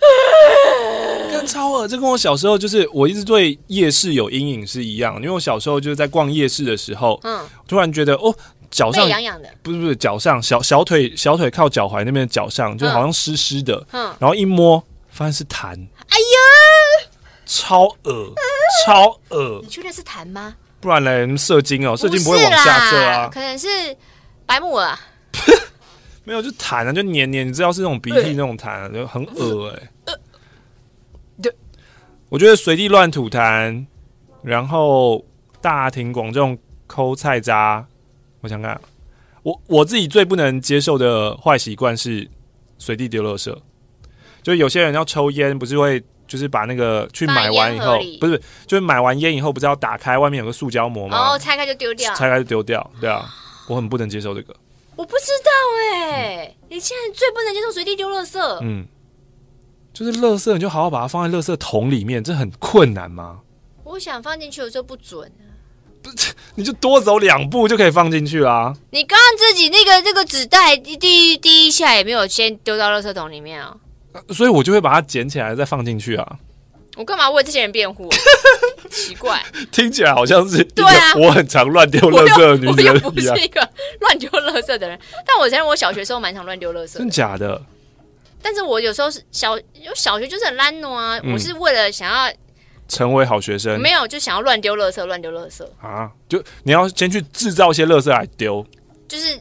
[1.32, 1.88] 干超恶。
[1.88, 8.34] 这跟我小时候就是我一直对夜市有阴影是一样，因为我小时候就是在逛夜市的时候，嗯，突然觉得哦，
[8.70, 14.82] 脚上痒痒的，不是不是，脚上小小腿小腿靠脚踝那边的脚上就好像湿湿的，嗯，然后一摸。
[15.08, 15.68] 发现是痰，
[16.10, 17.08] 哎呀，
[17.46, 18.34] 超恶，
[18.84, 19.60] 超恶！
[19.62, 20.54] 你确定是痰吗？
[20.86, 23.28] 不然嘞，射精哦，射精不会往下射啊。
[23.28, 23.66] 可能是
[24.46, 24.96] 白木耳，
[26.22, 30.14] 没有，就痰啊，就黏黏，你知道是那种鼻涕那种痰啊，就很恶哎。
[31.42, 31.52] 对，
[32.28, 33.84] 我觉得随地乱吐痰，
[34.42, 35.24] 然后
[35.60, 36.56] 大庭广众
[36.86, 37.84] 抠菜渣，
[38.42, 38.80] 我想看，
[39.42, 42.30] 我我自己最不能接受的坏习惯是
[42.78, 43.52] 随地丢垃圾。
[44.40, 51.16] 就有些人要抽烟，不是会就是把那个去买完以后，不是就是买完烟以后，不是要打开外面有个塑胶膜吗？
[51.16, 53.24] 然后拆开就丢掉，拆开就丢掉，对啊，
[53.68, 54.54] 我很不能接受这个。
[54.96, 58.86] 我不知道哎、欸，嗯、你现在最不能接受随地丢垃圾，嗯，
[59.92, 63.40] 就是垃圾你就好好把它放在垃圾桶里面，这很困难吗？
[63.84, 65.44] 我想放进去的时候不准啊，
[66.02, 68.74] 不是，你就多走两步就可以放进去啊。
[68.90, 73.76] 你刚刚自己那个那个纸袋第第一下也没有先丢到垃圾桶里面啊。
[74.30, 76.38] 所以我就会把它捡起来再放进去啊！
[76.96, 78.08] 我干嘛为这些人辩护？
[78.90, 83.00] 奇怪，听起来好像是对啊，我很常乱丢垃圾的女人一样。
[83.04, 83.68] 我不是一个
[84.00, 86.96] 乱丢垃圾的人，但我承认我小学时候蛮常乱丢垃圾。
[86.96, 87.60] 真假的？
[88.40, 91.18] 但是我有时候是小，有小学就是很懒惰啊。
[91.22, 92.32] 嗯、我是为了想要
[92.88, 96.10] 成为好学生，没有就想要乱丢垃圾，乱丢垃圾啊！
[96.28, 98.64] 就你要先去制造一些垃圾来丢，
[99.06, 99.38] 就是。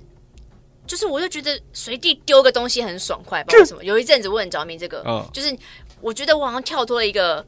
[0.88, 3.84] 就是，我就觉得随地丢个东西很爽快，不知道为什么。
[3.84, 5.56] 有一阵子我很着迷这个，嗯、就是
[6.02, 7.46] 我觉得我好像跳脱了一个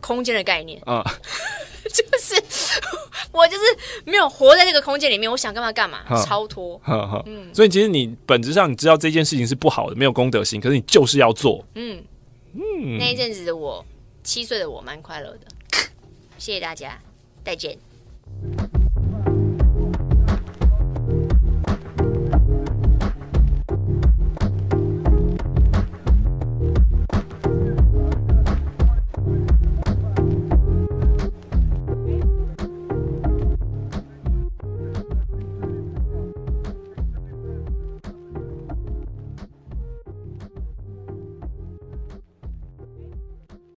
[0.00, 1.02] 空间的概念，啊、
[1.92, 2.34] 就是
[3.32, 3.62] 我就是
[4.04, 6.80] 没有活在这个空间里面，我想干嘛干嘛，嗯、超脱。
[6.86, 11.64] 嗯，嗯，所以其实你本质上你知道这件事情是不好的，没有公德心，可是你就是要做。
[11.74, 12.02] 嗯
[12.54, 13.84] 嗯，那一阵子的我，
[14.22, 15.40] 七岁的我蛮快乐的。
[16.38, 16.98] 谢谢大家，
[17.44, 17.78] 再见。